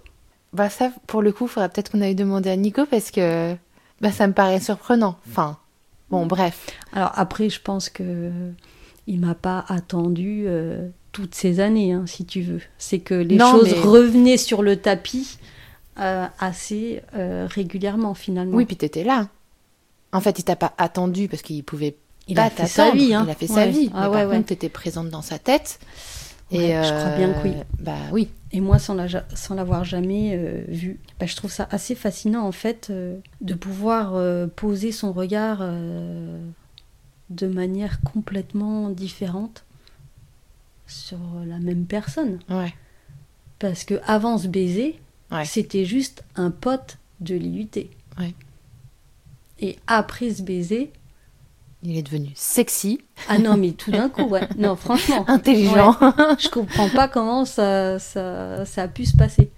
Bah 0.53 0.69
ça, 0.69 0.91
pour 1.07 1.21
le 1.21 1.31
coup, 1.31 1.47
faudrait 1.47 1.69
peut-être 1.69 1.91
qu'on 1.91 2.01
aille 2.01 2.15
demander 2.15 2.49
à 2.49 2.55
Nico 2.55 2.85
parce 2.85 3.11
que 3.11 3.55
bah 4.01 4.11
ça 4.11 4.27
me 4.27 4.33
paraît 4.33 4.59
surprenant. 4.59 5.17
Enfin, 5.27 5.57
bon, 6.09 6.25
bref. 6.25 6.67
Alors 6.93 7.11
après, 7.15 7.49
je 7.49 7.61
pense 7.61 7.89
que 7.89 8.31
il 9.07 9.19
m'a 9.19 9.35
pas 9.35 9.65
attendu 9.67 10.43
euh, 10.45 10.87
toutes 11.11 11.35
ces 11.35 11.59
années, 11.59 11.93
hein, 11.93 12.03
si 12.07 12.25
tu 12.25 12.41
veux. 12.41 12.61
C'est 12.77 12.99
que 12.99 13.13
les 13.15 13.35
Non, 13.37 13.51
choses 13.51 13.71
mais- 13.73 13.79
revenaient 13.81 14.37
sur 14.37 14.61
le 14.61 14.75
tapis 14.77 15.37
euh, 15.99 16.25
assez 16.39 17.01
euh, 17.15 17.47
régulièrement 17.49 18.13
finalement. 18.13 18.55
Oui, 18.57 18.65
puis 18.65 18.75
t'étais 18.77 19.03
là. 19.03 19.27
En 20.11 20.21
fait, 20.21 20.39
il 20.39 20.43
t'a 20.43 20.55
pas 20.55 20.73
attendu 20.77 21.27
parce 21.27 21.41
qu'il 21.41 21.63
pouvait 21.63 21.95
il 22.27 22.35
pas 22.35 22.43
a 22.45 22.49
fait 22.49 22.67
sa 22.67 22.83
t'attendre. 22.85 23.03
vie. 23.03 23.13
Hein. 23.13 23.23
Il 23.27 23.31
a 23.31 23.35
fait 23.35 23.47
sa 23.47 23.65
vie. 23.67 23.89
Ah 23.93 24.01
mais 24.03 24.07
ouais, 24.07 24.21
par 24.21 24.29
ouais. 24.29 24.35
contre, 24.37 24.47
t'étais 24.47 24.69
présente 24.69 25.09
dans 25.09 25.21
sa 25.21 25.39
tête. 25.39 25.79
Et 26.51 26.69
je 26.69 26.89
crois 26.89 27.15
bien 27.17 27.33
que 27.33 27.47
oui. 27.47 27.53
Bah 27.79 27.93
oui. 28.11 28.29
Et 28.51 28.59
moi, 28.61 28.79
sans 28.79 28.95
la- 28.95 29.07
sans 29.35 29.53
l'avoir 29.53 29.83
jamais 29.85 30.31
euh, 30.33 30.63
vu, 30.67 30.99
bah, 31.19 31.27
je 31.27 31.35
trouve 31.35 31.51
ça 31.51 31.67
assez 31.69 31.93
fascinant 31.93 32.41
en 32.47 32.51
fait 32.51 32.87
euh, 32.89 33.17
de 33.41 33.53
pouvoir 33.53 34.15
euh, 34.15 34.47
poser 34.47 34.91
son 34.91 35.11
regard 35.13 35.59
euh, 35.61 36.39
de 37.29 37.45
manière 37.45 37.99
complètement 38.01 38.89
différente 38.89 39.63
sur 40.89 41.17
la 41.45 41.59
même 41.59 41.85
personne. 41.85 42.39
Ouais. 42.49 42.73
Parce 43.59 43.83
que 43.83 43.99
avant 44.05 44.37
ce 44.37 44.47
baiser, 44.47 44.99
Ouais. 45.31 45.45
c'était 45.45 45.85
juste 45.85 46.23
un 46.35 46.49
pote 46.51 46.97
de 47.19 47.35
l'IUT. 47.35 47.69
Ouais. 48.17 48.33
Et 49.59 49.77
après 49.87 50.31
ce 50.33 50.41
baiser, 50.41 50.91
Il 51.83 51.95
est 51.97 52.01
devenu 52.01 52.29
sexy, 52.35 52.99
ah 53.29 53.37
non 53.37 53.55
mais 53.55 53.71
tout 53.71 53.91
d'un 53.91 54.09
coup, 54.09 54.23
ouais. 54.23 54.47
Non 54.57 54.75
franchement, 54.77 55.23
intelligent. 55.29 55.95
je 56.37 56.49
comprends 56.49 56.89
pas 56.89 57.07
comment 57.07 57.45
ça, 57.45 57.99
ça, 57.99 58.65
ça 58.65 58.83
a 58.83 58.87
pu 58.89 59.05
se 59.05 59.15
passer 59.15 59.49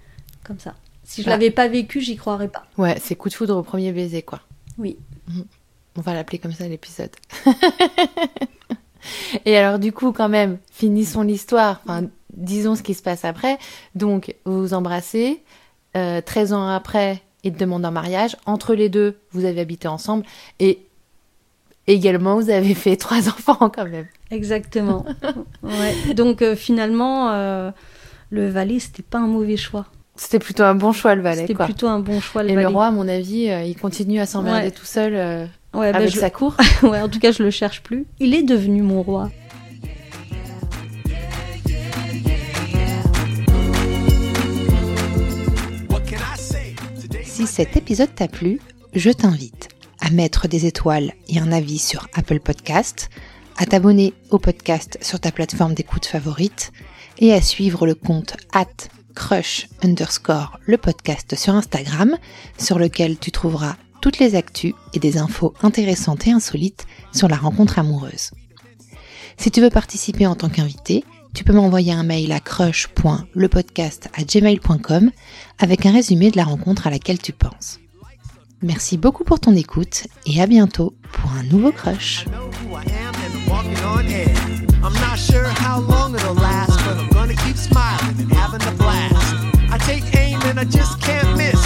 comme 0.44 0.58
ça. 0.60 0.74
Si 1.04 1.22
je 1.22 1.26
Bah. 1.26 1.32
l'avais 1.32 1.50
pas 1.50 1.66
vécu, 1.68 2.00
j'y 2.00 2.16
croirais 2.16 2.48
pas. 2.48 2.64
Ouais, 2.78 2.96
c'est 3.00 3.16
coup 3.16 3.28
de 3.28 3.34
foudre 3.34 3.56
au 3.56 3.62
premier 3.64 3.90
baiser, 3.92 4.22
quoi. 4.22 4.40
Oui. 4.78 4.96
On 5.96 6.00
va 6.00 6.14
l'appeler 6.14 6.38
comme 6.38 6.52
ça 6.52 6.66
l'épisode. 6.68 7.10
Et 9.44 9.56
alors 9.56 9.78
du 9.78 9.92
coup, 9.92 10.12
quand 10.12 10.28
même, 10.28 10.58
finissons 10.70 11.22
l'histoire. 11.22 11.80
Enfin, 11.86 12.06
disons 12.34 12.74
ce 12.74 12.82
qui 12.82 12.94
se 12.94 13.02
passe 13.02 13.24
après. 13.24 13.58
Donc, 13.94 14.34
vous 14.44 14.60
vous 14.60 14.74
embrassez. 14.74 15.42
Euh, 15.96 16.20
13 16.20 16.52
ans 16.54 16.68
après, 16.68 17.20
il 17.44 17.52
te 17.52 17.58
demande 17.58 17.84
un 17.84 17.90
mariage. 17.90 18.36
Entre 18.46 18.74
les 18.74 18.88
deux, 18.88 19.18
vous 19.32 19.44
avez 19.44 19.60
habité 19.60 19.88
ensemble. 19.88 20.24
Et 20.58 20.78
également, 21.86 22.36
vous 22.36 22.50
avez 22.50 22.74
fait 22.74 22.96
trois 22.96 23.28
enfants 23.28 23.68
quand 23.70 23.84
même. 23.88 24.06
Exactement. 24.30 25.04
ouais. 25.62 26.14
Donc 26.14 26.40
euh, 26.42 26.54
finalement, 26.56 27.30
euh, 27.32 27.70
le 28.30 28.48
valet, 28.48 28.78
c'était 28.78 29.02
pas 29.02 29.18
un 29.18 29.26
mauvais 29.26 29.56
choix. 29.56 29.86
C'était 30.14 30.38
plutôt 30.38 30.62
un 30.62 30.74
bon 30.74 30.92
choix, 30.92 31.14
le 31.14 31.22
valet, 31.22 31.46
C'était 31.46 31.64
plutôt 31.64 31.88
un 31.88 31.98
bon 31.98 32.20
choix, 32.20 32.42
le 32.42 32.50
Et 32.50 32.54
valet. 32.54 32.66
le 32.68 32.72
roi, 32.72 32.86
à 32.86 32.90
mon 32.90 33.08
avis, 33.08 33.48
euh, 33.50 33.62
il 33.62 33.76
continue 33.76 34.20
à 34.20 34.26
s'emmerder 34.26 34.66
Ouais. 34.66 34.70
tout 34.70 34.84
seul 34.84 35.48
ouais, 35.74 35.92
bah, 35.92 35.98
avec 35.98 36.10
je- 36.10 36.18
sa 36.20 36.30
cour. 36.30 36.56
ouais, 36.82 37.00
en 37.00 37.08
tout 37.08 37.18
cas, 37.18 37.32
je 37.32 37.42
le 37.42 37.50
cherche 37.50 37.82
plus. 37.82 38.06
Il 38.20 38.34
est 38.34 38.42
devenu 38.42 38.82
mon 38.82 39.02
roi. 39.02 39.30
Si 47.24 47.46
cet 47.46 47.76
épisode 47.76 48.14
t'a 48.14 48.28
plu, 48.28 48.60
je 48.94 49.10
t'invite 49.10 49.68
à 50.00 50.10
mettre 50.10 50.48
des 50.48 50.66
étoiles 50.66 51.12
et 51.28 51.38
un 51.38 51.52
avis 51.52 51.78
sur 51.78 52.08
Apple 52.14 52.40
Podcast, 52.40 53.08
à 53.56 53.66
t'abonner 53.66 54.12
au 54.30 54.38
podcast 54.38 54.98
sur 55.00 55.20
ta 55.20 55.30
plateforme 55.32 55.74
d'écoute 55.74 56.06
favorite 56.06 56.72
et 57.18 57.32
à 57.32 57.40
suivre 57.40 57.86
le 57.86 57.94
compte 57.94 58.36
at 58.52 58.66
crush 59.14 59.68
underscore 59.82 60.58
le 60.66 60.76
podcast 60.78 61.36
sur 61.36 61.54
Instagram 61.54 62.16
sur 62.58 62.78
lequel 62.78 63.18
tu 63.18 63.30
trouveras 63.30 63.76
toutes 64.02 64.18
les 64.18 64.34
actus 64.34 64.74
et 64.92 64.98
des 64.98 65.16
infos 65.16 65.54
intéressantes 65.62 66.26
et 66.26 66.32
insolites 66.32 66.84
sur 67.12 67.28
la 67.28 67.36
rencontre 67.36 67.78
amoureuse. 67.78 68.32
Si 69.38 69.50
tu 69.50 69.62
veux 69.62 69.70
participer 69.70 70.26
en 70.26 70.34
tant 70.34 70.50
qu'invité, 70.50 71.02
tu 71.34 71.44
peux 71.44 71.54
m'envoyer 71.54 71.92
un 71.92 72.02
mail 72.02 72.32
à 72.32 72.40
crush.lepodcast@gmail.com 72.40 75.10
avec 75.58 75.86
un 75.86 75.92
résumé 75.92 76.30
de 76.30 76.36
la 76.36 76.44
rencontre 76.44 76.86
à 76.86 76.90
laquelle 76.90 77.18
tu 77.18 77.32
penses. 77.32 77.80
Merci 78.60 78.98
beaucoup 78.98 79.24
pour 79.24 79.40
ton 79.40 79.56
écoute 79.56 80.06
et 80.26 80.42
à 80.42 80.46
bientôt 80.46 80.92
pour 81.12 81.32
un 81.32 81.44
nouveau 81.44 81.72
crush. 81.72 82.26
I 89.74 89.78
take 89.78 90.04
aim 90.14 90.38
and 90.42 90.60
I 90.60 90.64
just 90.64 91.00
can't 91.00 91.34
miss. 91.38 91.61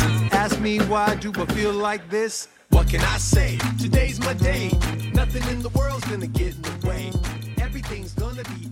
Me 0.66 0.78
why 0.88 1.14
do 1.14 1.30
I 1.36 1.46
feel 1.54 1.72
like 1.72 2.10
this? 2.10 2.48
What 2.70 2.88
can 2.88 3.00
I 3.00 3.18
say? 3.18 3.56
Today's 3.80 4.18
my 4.18 4.34
day. 4.34 4.72
Nothing 5.14 5.44
in 5.44 5.62
the 5.62 5.68
world's 5.68 6.04
gonna 6.06 6.26
get 6.26 6.56
in 6.56 6.62
the 6.62 6.88
way. 6.88 7.12
Everything's 7.62 8.14
gonna 8.14 8.42
be 8.42 8.66